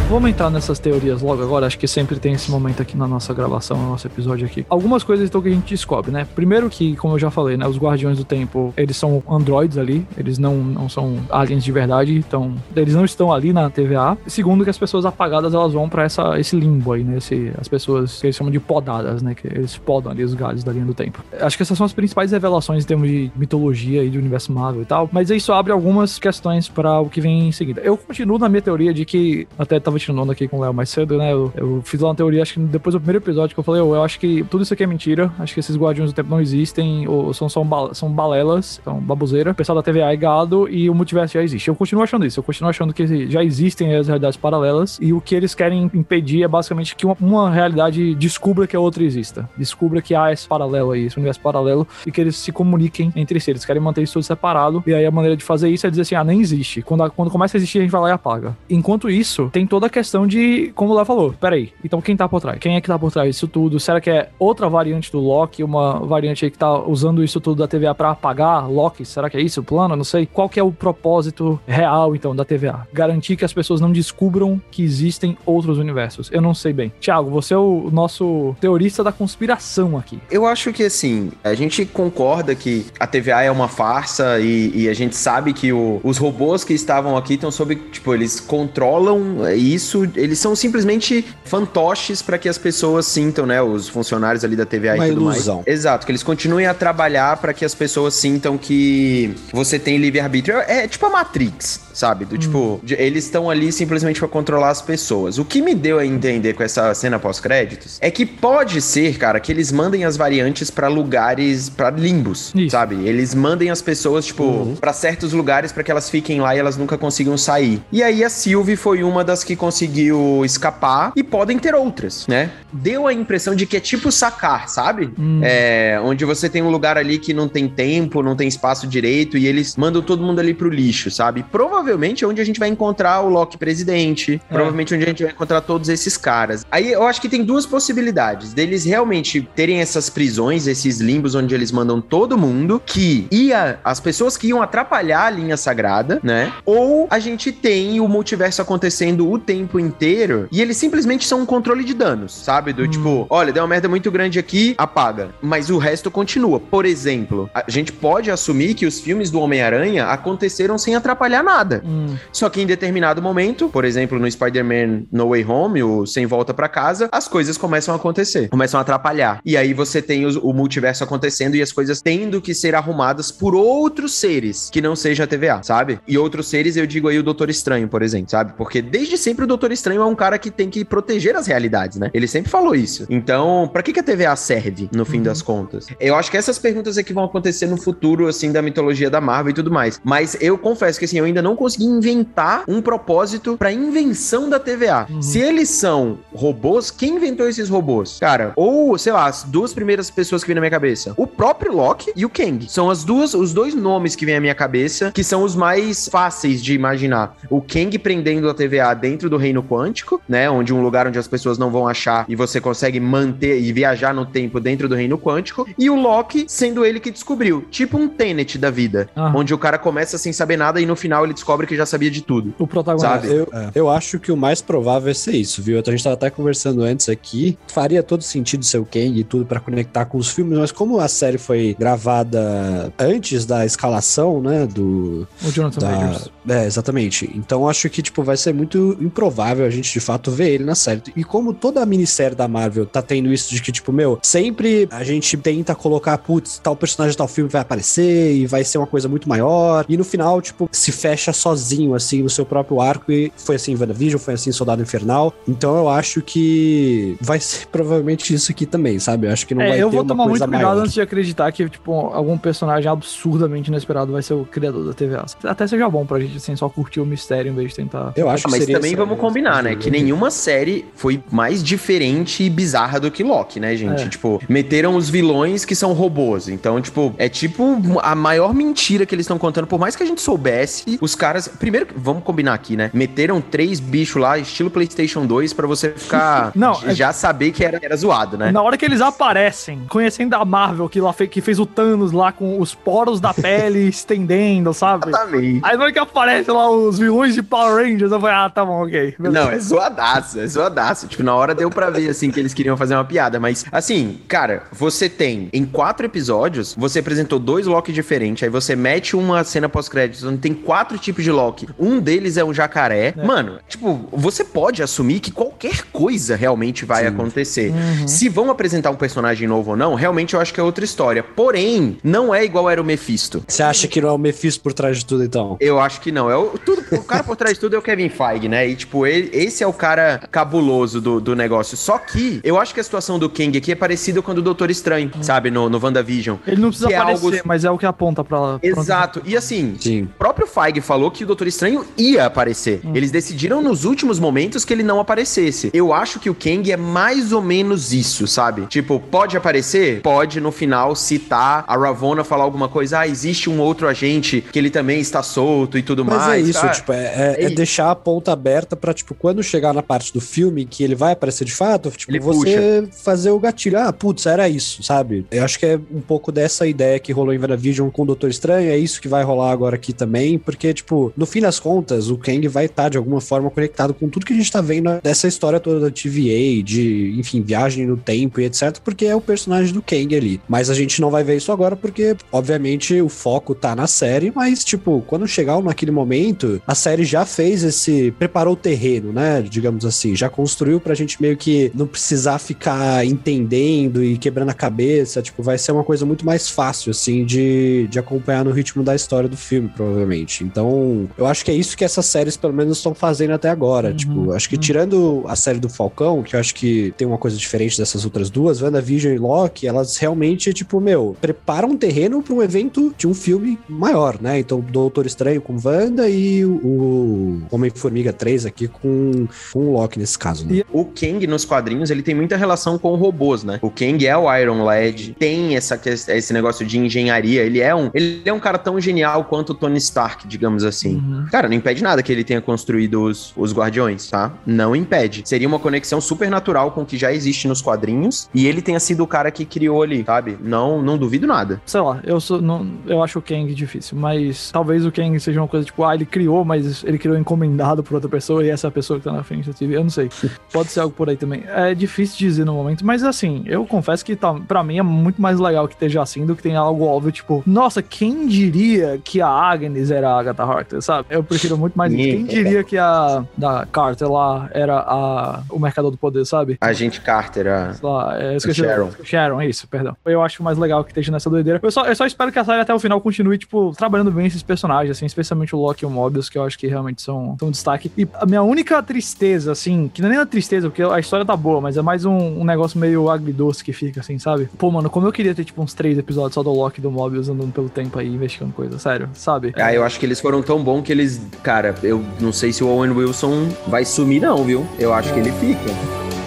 Vamos 0.09 0.31
entrar 0.31 0.49
nessas 0.49 0.79
teorias 0.79 1.21
logo 1.21 1.43
agora. 1.43 1.67
Acho 1.67 1.77
que 1.77 1.87
sempre 1.87 2.19
tem 2.19 2.33
esse 2.33 2.49
momento 2.49 2.81
aqui 2.81 2.97
na 2.97 3.07
nossa 3.07 3.31
gravação, 3.31 3.77
no 3.77 3.89
nosso 3.89 4.07
episódio 4.07 4.43
aqui. 4.47 4.65
Algumas 4.67 5.03
coisas 5.03 5.29
então 5.29 5.39
que 5.39 5.49
a 5.49 5.51
gente 5.51 5.69
descobre, 5.69 6.09
né? 6.09 6.27
Primeiro 6.33 6.67
que, 6.67 6.95
como 6.95 7.13
eu 7.13 7.19
já 7.19 7.29
falei, 7.29 7.55
né? 7.55 7.67
Os 7.67 7.77
Guardiões 7.77 8.17
do 8.17 8.23
Tempo, 8.23 8.73
eles 8.75 8.97
são 8.97 9.21
androids 9.29 9.77
ali. 9.77 10.05
Eles 10.17 10.39
não, 10.39 10.55
não 10.55 10.89
são 10.89 11.19
aliens 11.29 11.63
de 11.63 11.71
verdade. 11.71 12.15
Então, 12.15 12.55
eles 12.75 12.95
não 12.95 13.05
estão 13.05 13.31
ali 13.31 13.53
na 13.53 13.69
TVA. 13.69 14.17
Segundo 14.25 14.63
que 14.63 14.69
as 14.71 14.79
pessoas 14.79 15.05
apagadas, 15.05 15.53
elas 15.53 15.73
vão 15.73 15.87
para 15.87 16.03
essa 16.03 16.39
esse 16.39 16.55
limbo 16.55 16.93
aí, 16.93 17.03
né? 17.03 17.17
Esse, 17.17 17.51
as 17.59 17.67
pessoas 17.67 18.19
que 18.19 18.25
eles 18.25 18.35
chamam 18.35 18.51
de 18.51 18.59
podadas, 18.59 19.21
né? 19.21 19.35
Que 19.35 19.47
eles 19.47 19.77
podam 19.77 20.11
ali 20.11 20.23
os 20.23 20.33
galhos 20.33 20.63
da 20.63 20.71
linha 20.71 20.85
do 20.85 20.93
tempo. 20.95 21.23
Acho 21.39 21.55
que 21.55 21.61
essas 21.61 21.77
são 21.77 21.85
as 21.85 21.93
principais 21.93 22.31
revelações 22.31 22.83
em 22.83 22.87
termos 22.87 23.07
de 23.07 23.31
mitologia 23.35 24.03
e 24.03 24.09
de 24.09 24.17
universo 24.17 24.51
Marvel 24.51 24.81
e 24.81 24.85
tal. 24.85 25.07
Mas 25.11 25.29
isso 25.29 25.53
abre 25.53 25.71
algumas 25.71 26.17
questões 26.17 26.67
para 26.67 26.99
o 26.99 27.09
que 27.09 27.21
vem 27.21 27.49
em 27.49 27.51
seguida. 27.51 27.79
Eu 27.81 27.95
continuo 27.95 28.39
na 28.39 28.49
minha 28.49 28.61
teoria 28.61 28.91
de 28.91 29.05
que 29.05 29.47
até 29.57 29.79
tava 29.79 29.98
onda 30.11 30.31
aqui 30.31 30.47
com 30.47 30.57
o 30.57 30.61
Léo 30.61 30.73
mais 30.73 30.89
cedo, 30.89 31.17
né? 31.17 31.31
Eu, 31.31 31.51
eu, 31.55 31.81
fiz 31.83 31.99
lá 31.99 32.09
uma 32.09 32.15
teoria, 32.15 32.41
acho 32.41 32.53
que 32.53 32.59
depois 32.59 32.93
do 32.93 32.99
primeiro 32.99 33.23
episódio 33.23 33.53
que 33.53 33.59
eu 33.59 33.63
falei, 33.63 33.81
eu, 33.81 33.93
eu 33.93 34.03
acho 34.03 34.19
que 34.19 34.43
tudo 34.45 34.63
isso 34.63 34.73
aqui 34.73 34.83
é 34.83 34.87
mentira. 34.87 35.31
Acho 35.39 35.53
que 35.53 35.59
esses 35.59 35.75
Guardiões 35.75 36.11
do 36.11 36.15
Tempo 36.15 36.29
não 36.29 36.41
existem, 36.41 37.07
ou 37.07 37.33
são, 37.33 37.49
são, 37.49 37.67
são 37.93 38.11
balelas, 38.11 38.81
são 38.83 38.99
baboseira. 38.99 39.51
O 39.51 39.55
pessoal 39.55 39.75
da 39.75 39.83
TVA 39.83 40.13
é 40.13 40.15
gado 40.15 40.67
e 40.69 40.89
o 40.89 40.95
multiverso 40.95 41.33
já 41.33 41.43
existe. 41.43 41.67
Eu 41.67 41.75
continuo 41.75 42.03
achando 42.03 42.25
isso. 42.25 42.39
Eu 42.39 42.43
continuo 42.43 42.69
achando 42.69 42.93
que 42.93 43.29
já 43.29 43.43
existem 43.43 43.95
as 43.95 44.07
realidades 44.07 44.37
paralelas 44.37 44.97
e 45.01 45.13
o 45.13 45.21
que 45.21 45.35
eles 45.35 45.55
querem 45.55 45.89
impedir 45.93 46.43
é 46.43 46.47
basicamente 46.47 46.95
que 46.95 47.05
uma, 47.05 47.17
uma 47.19 47.49
realidade 47.49 48.15
descubra 48.15 48.67
que 48.67 48.75
a 48.75 48.79
outra 48.79 49.03
exista. 49.03 49.49
Descubra 49.57 50.01
que 50.01 50.15
há 50.15 50.31
esse 50.31 50.47
paralelo 50.47 50.91
aí, 50.91 51.05
esse 51.05 51.17
universo 51.17 51.39
paralelo 51.41 51.87
e 52.05 52.11
que 52.11 52.19
eles 52.21 52.35
se 52.35 52.51
comuniquem 52.51 53.11
entre 53.15 53.39
si. 53.39 53.51
Eles 53.51 53.65
querem 53.65 53.81
manter 53.81 54.03
isso 54.03 54.13
tudo 54.13 54.23
separado 54.23 54.83
e 54.85 54.93
aí 54.93 55.05
a 55.05 55.11
maneira 55.11 55.35
de 55.35 55.43
fazer 55.43 55.69
isso 55.69 55.87
é 55.87 55.89
dizer 55.89 56.03
assim, 56.03 56.15
ah, 56.15 56.23
nem 56.23 56.39
existe. 56.39 56.81
Quando, 56.81 57.09
quando 57.11 57.31
começa 57.31 57.57
a 57.57 57.59
existir, 57.59 57.79
a 57.79 57.81
gente 57.81 57.91
vai 57.91 58.01
lá 58.01 58.09
e 58.09 58.11
apaga. 58.11 58.55
Enquanto 58.69 59.09
isso, 59.09 59.49
tem 59.51 59.65
toda 59.65 59.88
a 59.89 59.91
questão 59.91 60.25
de, 60.25 60.71
como 60.75 60.93
Léo 60.93 61.05
falou, 61.05 61.33
peraí, 61.33 61.73
então 61.83 62.01
quem 62.01 62.15
tá 62.15 62.27
por 62.27 62.41
trás? 62.41 62.57
Quem 62.59 62.75
é 62.75 62.81
que 62.81 62.87
tá 62.87 62.97
por 62.97 63.11
trás 63.11 63.29
disso 63.29 63.47
tudo? 63.47 63.79
Será 63.79 63.99
que 63.99 64.09
é 64.09 64.29
outra 64.39 64.69
variante 64.69 65.11
do 65.11 65.19
Loki, 65.19 65.63
uma 65.63 65.99
variante 65.99 66.45
aí 66.45 66.51
que 66.51 66.57
tá 66.57 66.79
usando 66.79 67.23
isso 67.23 67.39
tudo 67.39 67.59
da 67.59 67.67
TVA 67.67 67.93
para 67.93 68.11
apagar 68.11 68.69
Loki? 68.69 69.05
Será 69.05 69.29
que 69.29 69.37
é 69.37 69.41
isso 69.41 69.61
o 69.61 69.63
plano? 69.63 69.89
não 69.95 70.03
sei. 70.03 70.25
Qual 70.25 70.49
que 70.49 70.59
é 70.59 70.63
o 70.63 70.71
propósito 70.71 71.59
real, 71.67 72.15
então, 72.15 72.35
da 72.35 72.45
TVA? 72.45 72.87
Garantir 72.91 73.35
que 73.35 73.45
as 73.45 73.53
pessoas 73.53 73.81
não 73.81 73.91
descubram 73.91 74.61
que 74.71 74.83
existem 74.83 75.37
outros 75.45 75.77
universos. 75.77 76.29
Eu 76.31 76.41
não 76.41 76.53
sei 76.53 76.73
bem. 76.73 76.91
Tiago, 76.99 77.29
você 77.29 77.53
é 77.53 77.57
o 77.57 77.89
nosso 77.91 78.55
teorista 78.59 79.03
da 79.03 79.11
conspiração 79.11 79.97
aqui. 79.97 80.19
Eu 80.29 80.45
acho 80.45 80.71
que, 80.71 80.83
assim, 80.83 81.31
a 81.43 81.53
gente 81.53 81.85
concorda 81.85 82.55
que 82.55 82.85
a 82.99 83.07
TVA 83.07 83.43
é 83.43 83.51
uma 83.51 83.67
farsa 83.67 84.39
e, 84.39 84.71
e 84.73 84.89
a 84.89 84.93
gente 84.93 85.15
sabe 85.15 85.53
que 85.53 85.71
o, 85.71 85.99
os 86.03 86.17
robôs 86.17 86.63
que 86.63 86.73
estavam 86.73 87.17
aqui 87.17 87.33
estão 87.33 87.51
sob, 87.51 87.75
tipo, 87.75 88.13
eles 88.13 88.39
controlam 88.39 89.49
isso, 89.55 89.78
eles 90.15 90.39
são 90.39 90.55
simplesmente 90.55 91.25
fantoches 91.45 92.21
para 92.21 92.37
que 92.37 92.47
as 92.47 92.57
pessoas 92.57 93.05
sintam, 93.05 93.45
né, 93.45 93.61
os 93.61 93.87
funcionários 93.89 94.43
ali 94.43 94.55
da 94.55 94.65
TVA 94.65 94.95
Uma 94.95 95.07
e 95.07 95.09
tudo 95.11 95.21
ilusão. 95.21 95.55
mais. 95.57 95.67
Exato, 95.67 96.05
que 96.05 96.11
eles 96.11 96.23
continuem 96.23 96.67
a 96.67 96.73
trabalhar 96.73 97.37
para 97.37 97.53
que 97.53 97.65
as 97.65 97.73
pessoas 97.73 98.13
sintam 98.13 98.57
que 98.57 99.35
você 99.51 99.79
tem 99.79 99.97
livre-arbítrio. 99.97 100.57
É, 100.59 100.83
é 100.83 100.87
tipo 100.87 101.05
a 101.05 101.09
Matrix, 101.09 101.79
sabe? 101.99 102.25
Do 102.25 102.35
hum. 102.35 102.39
tipo, 102.39 102.79
de, 102.83 102.93
eles 102.95 103.25
estão 103.25 103.49
ali 103.49 103.71
simplesmente 103.71 104.19
para 104.19 104.27
controlar 104.27 104.69
as 104.69 104.81
pessoas. 104.81 105.37
O 105.37 105.45
que 105.45 105.61
me 105.61 105.75
deu 105.75 105.99
a 105.99 106.05
entender 106.05 106.53
com 106.53 106.63
essa 106.63 106.93
cena 106.93 107.19
pós-créditos 107.19 107.97
é 108.01 108.09
que 108.09 108.25
pode 108.25 108.81
ser, 108.81 109.17
cara, 109.17 109.39
que 109.39 109.51
eles 109.51 109.71
mandem 109.71 110.05
as 110.05 110.17
variantes 110.17 110.71
para 110.71 110.87
lugares, 110.87 111.69
para 111.69 111.89
limbos, 111.89 112.51
Isso. 112.55 112.71
sabe? 112.71 112.95
Eles 113.07 113.35
mandem 113.35 113.69
as 113.69 113.81
pessoas, 113.81 114.25
tipo, 114.25 114.43
uhum. 114.43 114.75
para 114.75 114.93
certos 114.93 115.33
lugares 115.33 115.71
para 115.71 115.83
que 115.83 115.91
elas 115.91 116.09
fiquem 116.09 116.41
lá 116.41 116.55
e 116.55 116.59
elas 116.59 116.77
nunca 116.77 116.97
consigam 116.97 117.37
sair. 117.37 117.81
E 117.91 118.01
aí 118.01 118.23
a 118.23 118.29
Sylvie 118.29 118.75
foi 118.75 119.03
uma 119.03 119.23
das 119.23 119.43
que 119.43 119.55
conseguiu 119.55 119.89
conseguiu 119.89 120.43
escapar 120.45 121.11
e 121.15 121.23
podem 121.23 121.57
ter 121.57 121.73
outras, 121.75 122.27
né? 122.27 122.51
Deu 122.71 123.07
a 123.07 123.13
impressão 123.13 123.55
de 123.55 123.65
que 123.65 123.77
é 123.77 123.79
tipo 123.79 124.11
sacar, 124.11 124.69
sabe? 124.69 125.11
Hum. 125.17 125.41
É, 125.43 125.99
onde 126.03 126.25
você 126.25 126.49
tem 126.49 126.61
um 126.61 126.69
lugar 126.69 126.97
ali 126.97 127.17
que 127.17 127.33
não 127.33 127.47
tem 127.47 127.67
tempo, 127.67 128.21
não 128.21 128.35
tem 128.35 128.47
espaço 128.47 128.87
direito 128.87 129.37
e 129.37 129.47
eles 129.47 129.75
mandam 129.75 130.01
todo 130.01 130.23
mundo 130.23 130.39
ali 130.39 130.53
pro 130.53 130.69
lixo, 130.69 131.09
sabe? 131.09 131.43
Provavelmente 131.43 131.88
é 132.23 132.27
onde 132.27 132.41
a 132.41 132.45
gente 132.45 132.59
vai 132.59 132.69
encontrar 132.69 133.21
o 133.21 133.29
Loki 133.29 133.57
presidente, 133.57 134.41
É. 134.49 134.53
provavelmente 134.53 134.93
onde 134.93 135.03
a 135.03 135.07
gente 135.07 135.23
vai 135.23 135.31
encontrar 135.31 135.61
todos 135.61 135.89
esses 135.89 136.17
caras. 136.17 136.65
Aí 136.71 136.91
eu 136.91 137.03
acho 137.03 137.21
que 137.21 137.29
tem 137.29 137.43
duas 137.43 137.65
possibilidades 137.65 138.53
deles 138.53 138.85
realmente 138.85 139.47
terem 139.55 139.79
essas 139.79 140.09
prisões, 140.09 140.67
esses 140.67 140.99
limbos 140.99 141.35
onde 141.35 141.53
eles 141.55 141.71
mandam 141.71 141.99
todo 142.01 142.37
mundo 142.37 142.81
que 142.85 143.27
ia 143.31 143.79
as 143.83 143.99
pessoas 143.99 144.37
que 144.37 144.47
iam 144.47 144.61
atrapalhar 144.61 145.25
a 145.25 145.29
linha 145.29 145.57
sagrada, 145.57 146.19
né? 146.23 146.51
Ou 146.65 147.07
a 147.09 147.19
gente 147.19 147.51
tem 147.51 147.99
o 147.99 148.07
multiverso 148.07 148.61
acontecendo 148.61 149.29
o 149.29 149.39
tempo 149.39 149.79
inteiro 149.79 150.47
e 150.51 150.61
eles 150.61 150.77
simplesmente 150.77 151.25
são 151.25 151.41
um 151.41 151.45
controle 151.45 151.83
de 151.83 151.93
danos, 151.93 152.33
sabe? 152.33 152.73
Do 152.73 152.87
tipo, 152.87 153.25
olha, 153.29 153.51
deu 153.51 153.63
uma 153.63 153.69
merda 153.69 153.87
muito 153.87 154.11
grande 154.11 154.39
aqui, 154.39 154.75
apaga. 154.77 155.29
Mas 155.41 155.69
o 155.69 155.77
resto 155.77 156.11
continua. 156.11 156.59
Por 156.59 156.85
exemplo, 156.85 157.49
a 157.53 157.63
gente 157.67 157.91
pode 157.91 158.29
assumir 158.31 158.73
que 158.73 158.85
os 158.85 158.99
filmes 158.99 159.29
do 159.31 159.39
Homem-Aranha 159.39 160.05
aconteceram 160.07 160.77
sem 160.77 160.95
atrapalhar 160.95 161.43
nada. 161.43 161.78
Hum. 161.85 162.15
Só 162.31 162.49
que 162.49 162.61
em 162.61 162.65
determinado 162.65 163.21
momento, 163.21 163.69
por 163.69 163.85
exemplo, 163.85 164.19
no 164.19 164.29
Spider-Man 164.29 165.03
No 165.11 165.29
Way 165.29 165.45
Home, 165.45 165.83
o 165.83 166.05
Sem 166.05 166.25
Volta 166.25 166.53
pra 166.53 166.67
Casa, 166.69 167.09
as 167.11 167.27
coisas 167.27 167.57
começam 167.57 167.93
a 167.93 167.97
acontecer, 167.97 168.49
começam 168.49 168.77
a 168.79 168.81
atrapalhar. 168.81 169.39
E 169.45 169.55
aí 169.57 169.73
você 169.73 170.01
tem 170.01 170.25
os- 170.25 170.35
o 170.35 170.53
multiverso 170.53 171.03
acontecendo 171.03 171.55
e 171.55 171.61
as 171.61 171.71
coisas 171.71 172.01
tendo 172.01 172.41
que 172.41 172.53
ser 172.53 172.75
arrumadas 172.75 173.31
por 173.31 173.55
outros 173.55 174.13
seres 174.15 174.69
que 174.71 174.81
não 174.81 174.95
seja 174.95 175.23
a 175.23 175.27
TVA, 175.27 175.61
sabe? 175.63 175.99
E 176.07 176.17
outros 176.17 176.47
seres, 176.47 176.75
eu 176.75 176.85
digo 176.87 177.07
aí 177.07 177.17
o 177.19 177.23
Doutor 177.23 177.49
Estranho, 177.49 177.87
por 177.87 178.01
exemplo, 178.01 178.29
sabe? 178.31 178.53
Porque 178.57 178.81
desde 178.81 179.17
sempre 179.17 179.43
o 179.45 179.47
Doutor 179.47 179.71
Estranho 179.71 180.01
é 180.01 180.05
um 180.05 180.15
cara 180.15 180.37
que 180.37 180.49
tem 180.51 180.69
que 180.69 180.83
proteger 180.85 181.35
as 181.35 181.47
realidades, 181.47 181.97
né? 181.97 182.09
Ele 182.13 182.27
sempre 182.27 182.49
falou 182.51 182.75
isso. 182.75 183.05
Então, 183.09 183.69
pra 183.71 183.81
que, 183.83 183.93
que 183.93 183.99
a 183.99 184.03
TVA 184.03 184.35
serve, 184.35 184.89
no 184.93 185.05
fim 185.05 185.21
das 185.21 185.41
contas? 185.41 185.87
Eu 185.99 186.15
acho 186.15 186.29
que 186.31 186.37
essas 186.37 186.57
perguntas 186.57 186.97
é 186.97 187.03
que 187.03 187.13
vão 187.13 187.23
acontecer 187.23 187.65
no 187.67 187.77
futuro, 187.77 188.27
assim, 188.27 188.51
da 188.51 188.61
mitologia 188.61 189.09
da 189.09 189.21
Marvel 189.21 189.51
e 189.51 189.53
tudo 189.53 189.71
mais. 189.71 189.99
Mas 190.03 190.37
eu 190.41 190.57
confesso 190.57 190.99
que, 190.99 191.05
assim, 191.05 191.17
eu 191.19 191.25
ainda 191.25 191.41
não 191.41 191.55
consegui 191.59 191.83
inventar 191.83 192.63
um 192.69 192.81
propósito 192.81 193.57
pra 193.57 193.69
invenção 193.69 194.49
da 194.49 194.57
TVA. 194.57 195.05
Uhum. 195.09 195.21
Se 195.21 195.39
eles 195.39 195.67
são 195.67 196.19
robôs, 196.33 196.89
quem 196.89 197.17
inventou 197.17 197.49
esses 197.49 197.67
robôs? 197.67 198.17
Cara, 198.17 198.53
ou, 198.55 198.97
sei 198.97 199.11
lá, 199.11 199.25
as 199.25 199.43
duas 199.43 199.73
primeiras 199.73 200.09
pessoas 200.09 200.41
que 200.41 200.47
vêm 200.47 200.55
na 200.55 200.61
minha 200.61 200.71
cabeça. 200.71 201.13
O 201.17 201.27
próprio 201.27 201.75
Loki 201.75 202.13
e 202.15 202.25
o 202.25 202.29
Kang. 202.29 202.65
São 202.69 202.89
as 202.89 203.03
duas, 203.03 203.33
os 203.33 203.53
dois 203.53 203.75
nomes 203.75 204.15
que 204.15 204.25
vêm 204.25 204.37
à 204.37 204.39
minha 204.39 204.55
cabeça, 204.55 205.11
que 205.11 205.21
são 205.21 205.43
os 205.43 205.53
mais 205.53 206.07
fáceis 206.07 206.63
de 206.63 206.73
imaginar. 206.73 207.35
O 207.49 207.61
Kang 207.61 207.99
prendendo 207.99 208.49
a 208.49 208.53
TVA 208.53 208.93
dentro 208.93 209.29
do 209.29 209.35
reino 209.35 209.61
quântico, 209.61 210.21
né? 210.29 210.49
Onde 210.49 210.73
um 210.73 210.81
lugar 210.81 211.07
onde 211.07 211.19
as 211.19 211.27
pessoas 211.27 211.57
não 211.57 211.69
vão 211.69 211.89
achar 211.89 212.25
e 212.29 212.37
você 212.37 212.61
consegue 212.61 213.01
manter 213.01 213.59
e 213.59 213.73
viajar 213.73 214.13
no 214.13 214.25
tempo 214.25 214.61
dentro 214.61 214.87
do 214.87 214.95
reino 214.95 215.17
quântico. 215.17 215.67
E 215.77 215.89
o 215.89 215.95
Loki 215.95 216.45
sendo 216.47 216.85
ele 216.85 217.01
que 217.01 217.11
descobriu. 217.11 217.65
Tipo 217.69 217.97
um 217.97 218.07
Tenet 218.07 218.57
da 218.57 218.69
vida. 218.69 219.09
Ah. 219.13 219.33
Onde 219.35 219.53
o 219.53 219.57
cara 219.57 219.77
começa 219.77 220.17
sem 220.17 220.31
saber 220.31 220.55
nada 220.55 220.79
e 220.79 220.85
no 220.85 220.95
final 220.95 221.25
ele 221.25 221.33
descobre 221.33 221.48
que 221.65 221.75
já 221.75 221.85
sabia 221.85 222.09
de 222.11 222.21
tudo. 222.21 222.53
O 222.59 222.67
protagonista. 222.67 223.09
Sabe? 223.21 223.33
Eu, 223.33 223.47
eu 223.75 223.89
acho 223.89 224.19
que 224.19 224.31
o 224.31 224.37
mais 224.37 224.61
provável 224.61 225.09
é 225.09 225.13
ser 225.13 225.35
isso, 225.35 225.61
viu? 225.61 225.79
A 225.85 225.91
gente 225.91 226.03
tava 226.03 226.13
até 226.15 226.29
conversando 226.29 226.81
antes 226.83 227.09
aqui. 227.09 227.57
Faria 227.67 228.01
todo 228.03 228.21
sentido 228.23 228.63
ser 228.65 228.77
o 228.77 228.85
Kang 228.85 229.19
e 229.19 229.23
tudo 229.23 229.45
pra 229.45 229.59
conectar 229.59 230.05
com 230.05 230.17
os 230.17 230.29
filmes, 230.29 230.57
mas 230.57 230.71
como 230.71 230.99
a 230.99 231.07
série 231.07 231.37
foi 231.37 231.75
gravada 231.79 232.91
antes 232.97 233.45
da 233.45 233.65
escalação, 233.65 234.41
né? 234.41 234.67
Do. 234.67 235.27
O 235.43 235.51
Jonathan 235.51 235.79
da- 235.81 235.89
Majors. 235.91 236.29
É, 236.47 236.65
exatamente. 236.65 237.29
Então 237.35 237.67
acho 237.69 237.89
que, 237.89 238.01
tipo, 238.01 238.23
vai 238.23 238.35
ser 238.37 238.53
muito 238.53 238.97
improvável 238.99 239.65
a 239.65 239.69
gente 239.69 239.91
de 239.91 239.99
fato 239.99 240.31
ver 240.31 240.49
ele 240.51 240.63
na 240.63 240.75
série. 240.75 241.01
E 241.15 241.23
como 241.23 241.53
toda 241.53 241.81
a 241.81 241.85
minissérie 241.85 242.35
da 242.35 242.47
Marvel 242.47 242.85
tá 242.85 243.01
tendo 243.01 243.31
isso 243.31 243.53
de 243.53 243.61
que, 243.61 243.71
tipo, 243.71 243.91
meu, 243.91 244.19
sempre 244.23 244.87
a 244.91 245.03
gente 245.03 245.37
tenta 245.37 245.75
colocar, 245.75 246.17
putz, 246.17 246.59
tal 246.59 246.75
personagem, 246.75 247.15
tal 247.15 247.27
filme 247.27 247.49
vai 247.49 247.61
aparecer 247.61 248.35
e 248.35 248.45
vai 248.47 248.63
ser 248.63 248.77
uma 248.79 248.87
coisa 248.87 249.07
muito 249.07 249.27
maior. 249.29 249.85
E 249.87 249.95
no 249.97 250.03
final, 250.03 250.41
tipo, 250.41 250.67
se 250.71 250.91
fecha 250.91 251.31
sozinho, 251.39 251.93
assim, 251.95 252.21
no 252.23 252.29
seu 252.29 252.45
próprio 252.45 252.79
arco. 252.81 253.11
E 253.11 253.31
foi 253.35 253.55
assim 253.55 253.73
em 253.73 253.75
WandaVision, 253.77 254.19
foi 254.19 254.33
assim 254.33 254.49
em 254.49 254.53
Soldado 254.53 254.81
Infernal. 254.81 255.33
Então 255.47 255.75
eu 255.77 255.89
acho 255.89 256.21
que 256.21 257.17
vai 257.21 257.39
ser 257.39 257.67
provavelmente 257.71 258.33
isso 258.33 258.51
aqui 258.51 258.65
também, 258.65 258.99
sabe? 258.99 259.27
Eu 259.27 259.31
acho 259.33 259.45
que 259.47 259.55
não 259.55 259.61
É, 259.61 259.69
vai 259.69 259.81
eu 259.81 259.89
ter 259.89 259.95
vou 259.95 260.01
uma 260.03 260.07
tomar 260.07 260.23
muito 260.25 260.31
coisa 260.39 260.45
cuidado 260.47 260.61
maior. 260.69 260.81
antes 260.81 260.93
de 260.93 261.01
acreditar 261.01 261.51
que, 261.51 261.67
tipo, 261.69 261.91
algum 261.93 262.37
personagem 262.37 262.89
absurdamente 262.89 263.69
inesperado 263.69 264.11
vai 264.11 264.21
ser 264.21 264.33
o 264.33 264.45
criador 264.45 264.85
da 264.85 264.93
TVA. 264.93 265.25
Até 265.43 265.67
seja 265.67 265.89
bom 265.89 266.05
pra 266.05 266.19
gente, 266.19 266.37
assim, 266.37 266.55
só 266.55 266.69
curtir 266.69 266.99
o 266.99 267.05
mistério 267.05 267.51
em 267.51 267.55
vez 267.55 267.69
de 267.69 267.75
tentar. 267.75 268.13
Eu 268.15 268.29
acho 268.29 268.43
Ah, 268.43 268.45
que 268.45 268.51
mas 268.51 268.59
seria 268.61 268.75
também 268.75 268.95
vamos 268.95 269.17
combinar, 269.19 269.63
né? 269.63 269.75
Que 269.75 269.89
nenhuma 269.89 270.29
série 270.31 270.85
foi 270.95 271.21
mais 271.31 271.63
diferente 271.63 272.43
e 272.43 272.49
bizarra 272.49 272.99
do 272.99 273.09
que 273.11 273.23
Loki, 273.23 273.59
né, 273.59 273.75
gente? 273.75 274.03
É. 274.03 274.07
Tipo, 274.09 274.41
meteram 274.49 274.95
os 274.95 275.09
vilões 275.09 275.65
que 275.65 275.75
são 275.75 275.93
robôs. 275.93 276.47
Então, 276.49 276.81
tipo, 276.81 277.13
é 277.17 277.29
tipo 277.29 277.77
a 278.01 278.15
maior 278.15 278.53
mentira 278.53 279.05
que 279.05 279.13
eles 279.15 279.23
estão 279.25 279.37
contando. 279.37 279.67
Por 279.67 279.79
mais 279.79 279.95
que 279.95 280.03
a 280.03 280.05
gente 280.05 280.21
soubesse, 280.21 280.97
os 281.01 281.15
caras. 281.15 281.28
Primeiro, 281.59 281.87
vamos 281.95 282.23
combinar 282.23 282.53
aqui, 282.53 282.75
né? 282.75 282.89
Meteram 282.93 283.41
três 283.41 283.79
bichos 283.79 284.21
lá, 284.21 284.37
estilo 284.37 284.69
PlayStation 284.69 285.25
2, 285.25 285.53
pra 285.53 285.67
você 285.67 285.89
ficar. 285.91 286.51
Não, 286.55 286.73
já 286.93 287.13
saber 287.13 287.51
que 287.51 287.63
era, 287.63 287.79
era 287.81 287.95
zoado, 287.95 288.37
né? 288.37 288.51
Na 288.51 288.61
hora 288.61 288.77
que 288.77 288.85
eles 288.85 289.01
aparecem, 289.01 289.81
conhecendo 289.89 290.33
a 290.35 290.43
Marvel 290.45 290.89
que, 290.89 290.99
lá 290.99 291.13
fe- 291.13 291.27
que 291.27 291.41
fez 291.41 291.59
o 291.59 291.65
Thanos 291.65 292.11
lá 292.11 292.31
com 292.31 292.59
os 292.59 292.73
poros 292.73 293.19
da 293.19 293.33
pele 293.33 293.87
estendendo, 293.89 294.73
sabe? 294.73 295.09
Exatamente. 295.09 295.61
Aí 295.63 295.77
na 295.77 295.83
hora 295.83 295.91
que 295.93 295.99
aparece 295.99 296.51
lá 296.51 296.69
os 296.69 296.97
vilões 296.99 297.33
de 297.35 297.43
Power 297.43 297.75
Rangers, 297.83 298.11
eu 298.11 298.19
falei, 298.19 298.35
ah, 298.35 298.49
tá 298.49 298.65
bom, 298.65 298.83
ok. 298.85 299.15
beleza. 299.19 299.45
Não, 299.45 299.51
é 299.51 299.59
zoadaço, 299.59 300.39
é 300.39 300.47
zoadaço. 300.47 301.07
Tipo, 301.07 301.23
na 301.23 301.35
hora 301.35 301.53
deu 301.55 301.69
pra 301.69 301.89
ver, 301.89 302.09
assim, 302.09 302.31
que 302.31 302.39
eles 302.39 302.53
queriam 302.53 302.75
fazer 302.77 302.95
uma 302.95 303.05
piada. 303.05 303.39
Mas, 303.39 303.65
assim, 303.71 304.19
cara, 304.27 304.63
você 304.71 305.07
tem, 305.09 305.49
em 305.53 305.65
quatro 305.65 306.05
episódios, 306.05 306.75
você 306.77 306.99
apresentou 306.99 307.39
dois 307.39 307.65
Loki 307.67 307.91
diferentes, 307.91 308.43
aí 308.43 308.49
você 308.49 308.75
mete 308.75 309.15
uma 309.15 309.43
cena 309.43 309.69
pós-créditos 309.69 310.23
onde 310.23 310.37
tem 310.39 310.53
quatro 310.53 310.97
tipos 310.97 311.18
de 311.21 311.31
Loki. 311.31 311.67
Um 311.79 311.99
deles 311.99 312.37
é 312.37 312.43
um 312.43 312.53
jacaré. 312.53 313.13
Mano, 313.23 313.59
tipo, 313.67 314.07
você 314.11 314.43
pode 314.43 314.81
assumir 314.83 315.19
que 315.19 315.31
qualquer 315.31 315.83
coisa 315.91 316.35
realmente 316.35 316.85
vai 316.85 317.05
acontecer. 317.07 317.73
Se 318.07 318.29
vão 318.29 318.49
apresentar 318.49 318.89
um 318.91 318.95
personagem 318.95 319.47
novo 319.47 319.71
ou 319.71 319.77
não, 319.77 319.95
realmente 319.95 320.33
eu 320.33 320.39
acho 320.41 320.53
que 320.53 320.59
é 320.59 320.63
outra 320.63 320.83
história. 320.85 321.23
Porém, 321.23 321.97
não 322.03 322.33
é 322.33 322.43
igual 322.43 322.69
era 322.69 322.81
o 322.81 322.85
Mephisto. 322.85 323.43
Você 323.47 323.63
acha 323.63 323.87
que 323.87 324.01
não 324.01 324.09
é 324.09 324.11
o 324.11 324.17
Mephisto 324.17 324.61
por 324.61 324.73
trás 324.73 324.97
de 324.99 325.05
tudo, 325.05 325.23
então? 325.23 325.57
Eu 325.59 325.79
acho 325.79 326.01
que 326.01 326.11
não. 326.11 326.29
É 326.29 326.35
o, 326.37 326.57
tudo, 326.57 326.83
o 326.91 327.03
cara 327.03 327.23
por 327.23 327.35
trás 327.35 327.55
de 327.55 327.59
tudo 327.59 327.75
é 327.75 327.79
o 327.79 327.81
Kevin 327.81 328.09
Feige, 328.09 328.47
né? 328.47 328.67
E, 328.67 328.75
tipo, 328.75 329.05
ele- 329.05 329.29
esse 329.33 329.63
é 329.63 329.67
o 329.67 329.73
cara 329.73 330.21
cabuloso 330.31 330.99
do, 331.01 331.19
do 331.19 331.35
negócio. 331.35 331.75
Só 331.77 331.97
que 331.97 332.39
eu 332.43 332.59
acho 332.59 332.73
que 332.73 332.79
a 332.79 332.83
situação 332.83 333.19
do 333.19 333.29
Kang 333.29 333.57
aqui 333.57 333.71
é 333.71 333.75
parecida 333.75 334.21
com 334.21 334.31
a 334.31 334.33
do 334.33 334.41
Doutor 334.41 334.69
Estranho, 334.71 335.11
sabe? 335.21 335.51
No, 335.51 335.69
no 335.69 335.79
WandaVision. 335.83 336.37
Ele 336.47 336.61
não 336.61 336.69
precisa 336.69 336.91
é 336.91 336.95
aparecer, 336.95 337.25
algo- 337.25 337.37
mas 337.45 337.63
é 337.65 337.71
o 337.71 337.77
que 337.77 337.85
aponta 337.85 338.23
pra. 338.23 338.59
pra- 338.59 338.59
Exato. 338.61 339.21
E 339.25 339.35
assim, 339.35 339.75
Sim. 339.79 340.03
o 340.03 340.07
próprio 340.17 340.47
Feige 340.47 340.81
falou 340.81 341.08
que 341.11 341.23
o 341.23 341.27
Doutor 341.27 341.47
Estranho 341.47 341.85
ia 341.97 342.25
aparecer. 342.25 342.81
Eles 342.93 343.11
decidiram 343.11 343.61
nos 343.61 343.85
últimos 343.85 344.19
momentos 344.19 344.63
que 344.65 344.73
ele 344.73 344.83
não 344.83 344.99
aparecesse. 344.99 345.69
Eu 345.73 345.93
acho 345.93 346.19
que 346.19 346.29
o 346.29 346.35
Kang 346.35 346.71
é 346.71 346.77
mais 346.77 347.31
ou 347.31 347.41
menos 347.41 347.93
isso, 347.93 348.27
sabe? 348.27 348.65
Tipo, 348.67 348.99
pode 348.99 349.35
aparecer? 349.37 350.01
Pode 350.01 350.39
no 350.39 350.51
final 350.51 350.95
citar 350.95 351.63
a 351.67 351.75
Ravonna 351.77 352.23
falar 352.23 352.43
alguma 352.43 352.67
coisa. 352.67 352.99
Ah, 352.99 353.07
existe 353.07 353.49
um 353.49 353.59
outro 353.59 353.87
agente 353.87 354.41
que 354.51 354.59
ele 354.59 354.69
também 354.69 354.99
está 354.99 355.21
solto 355.23 355.77
e 355.77 355.81
tudo 355.83 356.03
Mas 356.05 356.17
mais. 356.17 356.45
é 356.47 356.49
isso, 356.49 356.65
Ah, 356.65 356.69
tipo, 356.69 356.91
é, 356.91 357.03
é- 357.05 357.35
é 357.39 357.43
é 357.45 357.49
deixar 357.49 357.89
a 357.91 357.95
ponta 357.95 358.31
aberta 358.31 358.75
pra, 358.75 358.93
tipo, 358.93 359.13
quando 359.15 359.41
chegar 359.43 359.73
na 359.73 359.81
parte 359.83 360.13
do 360.13 360.21
filme 360.21 360.65
que 360.65 360.83
ele 360.83 360.95
vai 360.95 361.13
aparecer 361.13 361.45
de 361.45 361.53
fato, 361.53 361.89
tipo, 361.91 362.11
Ele 362.11 362.19
você 362.19 362.87
fazer 363.03 363.31
o 363.31 363.39
gatilho. 363.39 363.79
Ah, 363.79 363.91
putz, 363.93 364.25
era 364.25 364.47
isso, 364.47 364.83
sabe? 364.83 365.25
Eu 365.31 365.43
acho 365.43 365.57
que 365.59 365.65
é 365.65 365.79
um 365.91 366.01
pouco 366.01 366.31
dessa 366.31 366.67
ideia 366.67 366.99
que 366.99 367.11
rolou 367.11 367.33
em 367.33 367.39
WandaVision 367.39 367.89
com 367.89 368.03
o 368.03 368.05
Doutor 368.05 368.29
Estranho, 368.29 368.69
é 368.69 368.77
isso 368.77 369.01
que 369.01 369.07
vai 369.07 369.23
rolar 369.23 369.51
agora 369.51 369.75
aqui 369.75 369.93
também, 369.93 370.37
porque, 370.37 370.73
tipo, 370.73 370.98
no 371.15 371.25
fim 371.25 371.41
das 371.41 371.59
contas, 371.59 372.09
o 372.09 372.17
Kang 372.17 372.47
vai 372.47 372.65
estar, 372.65 372.89
de 372.89 372.97
alguma 372.97 373.21
forma, 373.21 373.49
conectado 373.49 373.93
com 373.93 374.09
tudo 374.09 374.25
que 374.25 374.33
a 374.33 374.35
gente 374.35 374.51
tá 374.51 374.61
vendo 374.61 374.99
dessa 375.01 375.27
história 375.27 375.59
toda 375.59 375.79
da 375.79 375.91
TVA, 375.91 376.63
de, 376.63 377.15
enfim, 377.17 377.41
viagem 377.41 377.85
no 377.85 377.97
tempo 377.97 378.39
e 378.39 378.45
etc, 378.45 378.77
porque 378.83 379.05
é 379.05 379.15
o 379.15 379.21
personagem 379.21 379.73
do 379.73 379.81
Kang 379.81 380.15
ali. 380.15 380.41
Mas 380.47 380.69
a 380.69 380.73
gente 380.73 381.01
não 381.01 381.09
vai 381.09 381.23
ver 381.23 381.37
isso 381.37 381.51
agora 381.51 381.75
porque, 381.75 382.15
obviamente, 382.31 382.99
o 383.01 383.09
foco 383.09 383.53
tá 383.53 383.75
na 383.75 383.87
série, 383.87 384.31
mas, 384.35 384.63
tipo, 384.63 385.03
quando 385.07 385.27
chegar 385.27 385.61
naquele 385.61 385.91
momento, 385.91 386.61
a 386.65 386.75
série 386.75 387.03
já 387.03 387.25
fez 387.25 387.63
esse. 387.63 388.11
preparou 388.17 388.53
o 388.53 388.57
terreno, 388.57 389.11
né? 389.11 389.41
Digamos 389.41 389.85
assim, 389.85 390.15
já 390.15 390.29
construiu 390.29 390.79
pra 390.79 390.93
gente 390.93 391.21
meio 391.21 391.37
que 391.37 391.71
não 391.75 391.87
precisar 391.87 392.39
ficar 392.39 393.05
entendendo 393.05 394.03
e 394.03 394.17
quebrando 394.17 394.49
a 394.49 394.53
cabeça. 394.53 395.21
Tipo, 395.21 395.43
vai 395.43 395.57
ser 395.57 395.71
uma 395.71 395.83
coisa 395.83 396.05
muito 396.05 396.25
mais 396.25 396.49
fácil, 396.49 396.91
assim, 396.91 397.25
de, 397.25 397.87
de 397.89 397.99
acompanhar 397.99 398.43
no 398.43 398.51
ritmo 398.51 398.83
da 398.83 398.95
história 398.95 399.29
do 399.29 399.37
filme, 399.37 399.69
provavelmente. 399.69 400.43
Então, 400.43 400.69
eu 401.17 401.25
acho 401.25 401.43
que 401.43 401.51
é 401.51 401.53
isso 401.53 401.77
que 401.77 401.83
essas 401.83 402.05
séries, 402.05 402.37
pelo 402.37 402.53
menos, 402.53 402.77
estão 402.77 402.93
fazendo 402.93 403.31
até 403.31 403.49
agora. 403.49 403.89
Uhum, 403.89 403.95
Tipo, 403.95 404.31
acho 404.33 404.49
que 404.49 404.55
uhum. 404.55 404.61
tirando 404.61 405.23
a 405.27 405.35
série 405.35 405.59
do 405.59 405.69
Falcão, 405.69 406.23
que 406.23 406.35
eu 406.35 406.39
acho 406.39 406.55
que 406.55 406.93
tem 406.97 407.07
uma 407.07 407.17
coisa 407.17 407.37
diferente 407.37 407.77
dessas 407.77 408.05
outras 408.05 408.29
duas, 408.29 408.61
WandaVision 408.61 409.13
e 409.13 409.17
Loki, 409.17 409.67
elas 409.67 409.97
realmente, 409.97 410.53
tipo, 410.53 410.79
meu, 410.79 411.15
preparam 411.19 411.69
um 411.69 411.77
terreno 411.77 412.21
pra 412.21 412.33
um 412.33 412.41
evento 412.41 412.93
de 412.97 413.07
um 413.07 413.13
filme 413.13 413.59
maior, 413.67 414.21
né? 414.21 414.39
Então, 414.39 414.59
Doutor 414.61 415.05
Estranho 415.05 415.41
com 415.41 415.57
Wanda 415.63 416.09
e 416.09 416.45
o, 416.45 417.41
Homem-Formiga 417.51 418.13
3 418.13 418.45
aqui 418.45 418.67
com, 418.67 419.27
com 419.51 419.59
o 419.67 419.73
Loki 419.73 419.99
nesse 419.99 420.17
caso, 420.17 420.45
né? 420.45 420.55
E 420.55 420.65
o 420.71 420.85
Kang 420.85 421.25
nos 421.27 421.45
quadrinhos, 421.45 421.89
ele 421.89 422.01
tem 422.01 422.15
muita 422.15 422.37
relação 422.37 422.77
com 422.77 422.95
robôs, 422.95 423.43
né? 423.43 423.59
O 423.61 423.69
Kang 423.69 424.05
é 424.05 424.17
o 424.17 424.33
Iron 424.37 424.63
Lad, 424.63 425.15
tem 425.17 425.55
essa, 425.55 425.79
esse 425.85 426.33
negócio 426.33 426.65
de 426.65 426.79
engenharia, 426.79 427.43
ele 427.43 427.59
é 427.59 427.75
um 427.75 427.89
ele 427.93 428.21
é 428.25 428.33
um 428.33 428.39
cara 428.39 428.57
tão 428.57 428.79
genial 428.79 429.25
quanto 429.25 429.51
o 429.51 429.55
Tony 429.55 429.77
Stark, 429.77 430.27
digamos 430.27 430.63
assim. 430.63 430.78
Uhum. 430.87 431.27
Cara, 431.31 431.47
não 431.47 431.55
impede 431.55 431.83
nada 431.83 432.01
que 432.01 432.11
ele 432.11 432.23
tenha 432.23 432.41
construído 432.41 433.03
os, 433.03 433.33
os 433.35 433.53
Guardiões, 433.53 434.09
tá? 434.09 434.33
Não 434.45 434.75
impede. 434.75 435.23
Seria 435.25 435.47
uma 435.47 435.59
conexão 435.59 435.99
super 435.99 436.29
natural 436.29 436.71
com 436.71 436.81
o 436.81 436.85
que 436.85 436.97
já 436.97 437.11
existe 437.11 437.47
nos 437.47 437.61
quadrinhos 437.61 438.29
e 438.33 438.47
ele 438.47 438.61
tenha 438.61 438.79
sido 438.79 439.03
o 439.03 439.07
cara 439.07 439.31
que 439.31 439.45
criou 439.45 439.83
ali, 439.83 440.03
sabe? 440.05 440.37
Não, 440.41 440.81
não 440.81 440.97
duvido 440.97 441.27
nada. 441.27 441.61
Sei 441.65 441.81
lá, 441.81 441.99
eu 442.03 442.19
sou, 442.19 442.41
não, 442.41 442.67
eu 442.85 443.03
acho 443.03 443.19
o 443.19 443.21
Kang 443.21 443.53
difícil, 443.53 443.97
mas 443.97 444.51
talvez 444.51 444.85
o 444.85 444.91
Kang 444.91 445.19
seja 445.19 445.41
uma 445.41 445.47
coisa 445.47 445.65
tipo, 445.65 445.83
ah, 445.83 445.93
ele 445.93 446.05
criou, 446.05 446.43
mas 446.45 446.83
ele 446.83 446.97
criou 446.97 447.17
encomendado 447.17 447.83
por 447.83 447.95
outra 447.95 448.09
pessoa 448.09 448.43
e 448.43 448.49
essa 448.49 448.71
pessoa 448.71 448.99
que 448.99 449.05
tá 449.05 449.11
na 449.11 449.23
frente 449.23 449.47
da 449.47 449.53
TV. 449.53 449.75
Eu 449.75 449.83
não 449.83 449.89
sei. 449.89 450.09
Pode 450.51 450.69
ser 450.69 450.81
algo 450.81 450.95
por 450.95 451.09
aí 451.09 451.17
também. 451.17 451.43
É 451.47 451.73
difícil 451.73 452.17
dizer 452.17 452.45
no 452.45 452.53
momento, 452.53 452.85
mas 452.85 453.03
assim, 453.03 453.43
eu 453.45 453.65
confesso 453.65 454.03
que 454.03 454.15
tá, 454.15 454.33
pra 454.33 454.63
mim 454.63 454.77
é 454.77 454.83
muito 454.83 455.21
mais 455.21 455.39
legal 455.39 455.67
que 455.67 455.73
esteja 455.73 456.01
assim 456.01 456.25
do 456.25 456.35
que 456.35 456.43
tenha 456.43 456.59
algo 456.59 456.85
óbvio, 456.85 457.11
tipo, 457.11 457.43
nossa, 457.45 457.81
quem 457.81 458.27
diria 458.27 458.99
que 459.03 459.21
a 459.21 459.27
Agnes 459.27 459.91
era 459.91 460.09
a 460.09 460.19
Agatha 460.19 460.43
Harkness, 460.43 460.58
sabe? 460.81 461.07
Eu 461.09 461.23
prefiro 461.23 461.57
muito 461.57 461.77
mais 461.77 461.91
isso. 461.93 462.01
Quem 462.01 462.25
diria 462.25 462.63
que 462.63 462.77
a 462.77 463.23
da 463.37 463.65
Carter 463.71 464.09
lá 464.11 464.49
era 464.53 464.77
a, 464.77 465.41
o 465.49 465.59
Mercador 465.59 465.91
do 465.91 465.97
Poder, 465.97 466.25
sabe? 466.25 466.57
A 466.61 466.73
gente 466.73 467.01
Carter, 467.01 467.47
a. 467.47 467.75
Lá, 467.81 468.17
é, 468.19 468.35
esqueci 468.35 468.61
Sharon. 468.61 468.89
Sharon, 469.03 469.41
isso, 469.41 469.67
perdão. 469.67 469.95
Eu 470.05 470.21
acho 470.21 470.43
mais 470.43 470.57
legal 470.57 470.83
que 470.83 470.91
esteja 470.91 471.11
nessa 471.11 471.29
doideira. 471.29 471.59
Eu 471.61 471.71
só, 471.71 471.85
eu 471.85 471.95
só 471.95 472.05
espero 472.05 472.31
que 472.31 472.39
a 472.39 472.43
série 472.43 472.61
até 472.61 472.73
o 472.73 472.79
final 472.79 472.99
continue, 473.01 473.37
tipo, 473.37 473.71
trabalhando 473.75 474.11
bem 474.11 474.25
esses 474.25 474.43
personagens, 474.43 474.97
assim, 474.97 475.05
especialmente 475.05 475.55
o 475.55 475.59
Loki 475.59 475.83
e 475.83 475.87
o 475.87 475.89
Mobius, 475.89 476.29
que 476.29 476.37
eu 476.37 476.43
acho 476.43 476.57
que 476.57 476.67
realmente 476.67 477.01
são, 477.01 477.35
são 477.39 477.47
um 477.47 477.51
destaque. 477.51 477.91
E 477.97 478.07
a 478.13 478.25
minha 478.25 478.43
única 478.43 478.81
tristeza, 478.83 479.51
assim, 479.51 479.89
que 479.93 480.01
não 480.01 480.09
é 480.09 480.11
nem 480.11 480.21
a 480.21 480.25
tristeza, 480.25 480.69
porque 480.69 480.83
a 480.83 480.99
história 480.99 481.25
tá 481.25 481.35
boa, 481.35 481.61
mas 481.61 481.77
é 481.77 481.81
mais 481.81 482.05
um, 482.05 482.41
um 482.41 482.43
negócio 482.43 482.79
meio 482.79 483.09
agridoce 483.09 483.63
que 483.63 483.73
fica, 483.73 484.01
assim, 484.01 484.17
sabe? 484.19 484.49
Pô, 484.57 484.69
mano, 484.71 484.89
como 484.89 485.07
eu 485.07 485.11
queria 485.11 485.33
ter, 485.33 485.43
tipo, 485.43 485.61
uns 485.61 485.73
três 485.73 485.97
episódios 485.97 486.33
só 486.33 486.43
do 486.43 486.51
Loki 486.51 486.79
e 486.79 486.81
do 486.81 486.91
Mobius 486.91 487.29
andando 487.29 487.51
pelo 487.51 487.69
tempo 487.69 487.97
aí, 487.99 488.07
investigando 488.07 488.53
coisa, 488.53 488.77
sério, 488.79 489.09
sabe? 489.13 489.53
Ah, 489.55 489.73
eu 489.73 489.83
acho 489.83 489.99
que 489.99 490.05
eles 490.05 490.19
foram 490.19 490.41
tão 490.49 490.63
bons 490.63 490.81
que 490.81 490.91
eles, 490.91 491.21
cara, 491.43 491.75
eu 491.83 492.03
não 492.19 492.33
sei 492.33 492.51
se 492.51 492.63
o 492.63 492.67
Owen 492.67 492.89
Wilson 492.89 493.49
vai 493.67 493.85
sumir, 493.85 494.19
não, 494.19 494.43
viu? 494.43 494.65
Eu 494.79 494.91
acho 494.91 495.13
que 495.13 495.19
ele 495.19 495.31
fica. 495.33 496.18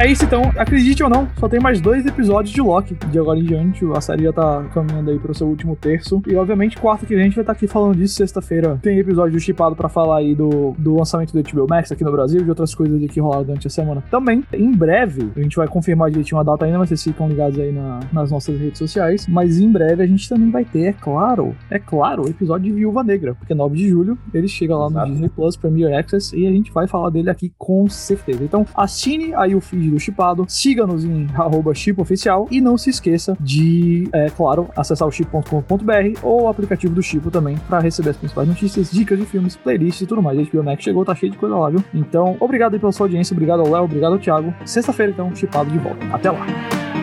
É 0.00 0.06
isso 0.06 0.24
então, 0.24 0.50
acredite 0.56 1.02
ou 1.02 1.10
não, 1.10 1.28
só 1.38 1.46
tem 1.46 1.60
mais 1.60 1.78
dois 1.78 2.06
episódios 2.06 2.54
de 2.54 2.62
Loki. 2.62 2.96
De 3.10 3.18
agora 3.18 3.38
em 3.38 3.42
diante, 3.42 3.84
a 3.94 4.00
série 4.00 4.22
já 4.22 4.32
tá 4.32 4.64
caminhando 4.72 5.10
aí 5.10 5.18
pro 5.18 5.34
seu 5.34 5.46
último 5.46 5.76
terço. 5.76 6.22
E 6.26 6.34
obviamente, 6.36 6.78
quarta 6.78 7.04
que 7.04 7.14
vem 7.14 7.20
a 7.20 7.24
gente 7.26 7.34
vai 7.34 7.42
estar 7.42 7.52
tá 7.52 7.56
aqui 7.58 7.66
falando 7.66 7.94
disso. 7.96 8.14
Sexta-feira 8.14 8.78
tem 8.80 8.98
episódio 8.98 9.34
do 9.34 9.40
Chipado 9.40 9.76
pra 9.76 9.90
falar 9.90 10.20
aí 10.20 10.34
do, 10.34 10.74
do 10.78 10.96
lançamento 10.96 11.34
do 11.34 11.42
HBO 11.42 11.66
Max 11.68 11.92
aqui 11.92 12.02
no 12.02 12.10
Brasil 12.10 12.40
e 12.40 12.44
de 12.44 12.48
outras 12.48 12.74
coisas 12.74 12.98
que 13.10 13.20
rolaram 13.20 13.44
durante 13.44 13.66
a 13.66 13.70
semana. 13.70 14.02
Também, 14.10 14.42
em 14.54 14.72
breve, 14.72 15.32
a 15.36 15.40
gente 15.42 15.54
vai 15.54 15.68
confirmar 15.68 16.08
direitinho 16.08 16.40
a 16.40 16.44
data 16.44 16.64
ainda, 16.64 16.78
mas 16.78 16.88
vocês 16.88 17.04
ficam 17.04 17.28
ligados 17.28 17.58
aí 17.58 17.70
na, 17.70 18.00
nas 18.10 18.30
nossas 18.30 18.58
redes 18.58 18.78
sociais. 18.78 19.26
Mas 19.28 19.58
em 19.58 19.70
breve 19.70 20.02
a 20.02 20.06
gente 20.06 20.26
também 20.26 20.50
vai 20.50 20.64
ter, 20.64 20.84
é 20.84 20.92
claro, 20.94 21.54
é 21.70 21.78
claro, 21.78 22.24
o 22.24 22.28
episódio 22.30 22.70
de 22.70 22.72
Viúva 22.72 23.04
Negra, 23.04 23.34
porque 23.34 23.52
9 23.52 23.76
de 23.76 23.90
julho 23.90 24.16
ele 24.32 24.48
chega 24.48 24.74
lá 24.74 24.86
Exato. 24.86 25.06
no 25.06 25.12
Disney 25.12 25.28
Plus 25.28 25.56
Premier 25.58 25.98
Access 25.98 26.34
e 26.34 26.46
a 26.46 26.50
gente 26.50 26.72
vai 26.72 26.86
falar 26.86 27.10
dele 27.10 27.28
aqui 27.28 27.52
com 27.58 27.86
certeza. 27.86 28.42
Então, 28.42 28.64
assine 28.74 29.34
aí 29.34 29.54
o 29.54 29.60
feed 29.60 29.89
do 29.90 30.00
Chipado, 30.00 30.44
siga-nos 30.48 31.04
em 31.04 31.26
chipoficial 31.74 32.46
e 32.50 32.60
não 32.60 32.76
se 32.76 32.90
esqueça 32.90 33.36
de, 33.40 34.08
é 34.12 34.30
claro, 34.30 34.68
acessar 34.76 35.06
o 35.06 35.12
chip.com.br 35.12 36.20
ou 36.22 36.42
o 36.42 36.48
aplicativo 36.48 36.94
do 36.94 37.02
Chipo 37.02 37.30
também 37.30 37.56
para 37.68 37.80
receber 37.80 38.10
as 38.10 38.16
principais 38.16 38.48
notícias, 38.48 38.90
dicas 38.90 39.18
de 39.18 39.26
filmes, 39.26 39.56
playlists 39.56 40.02
e 40.02 40.06
tudo 40.06 40.22
mais. 40.22 40.38
A 40.38 40.42
HBO 40.42 40.62
Max 40.62 40.82
chegou, 40.82 41.04
tá 41.04 41.14
cheio 41.14 41.32
de 41.32 41.38
coisa 41.38 41.56
lá, 41.56 41.70
viu? 41.70 41.82
Então, 41.94 42.36
obrigado 42.40 42.74
aí 42.74 42.80
pela 42.80 42.92
sua 42.92 43.06
audiência, 43.06 43.34
obrigado 43.34 43.60
ao 43.60 43.70
Léo, 43.70 43.84
obrigado 43.84 44.12
ao 44.12 44.18
Thiago. 44.18 44.54
Sexta-feira, 44.64 45.12
então, 45.12 45.34
Chipado 45.34 45.70
de 45.70 45.78
volta. 45.78 46.04
Até 46.12 46.30
lá! 46.30 46.99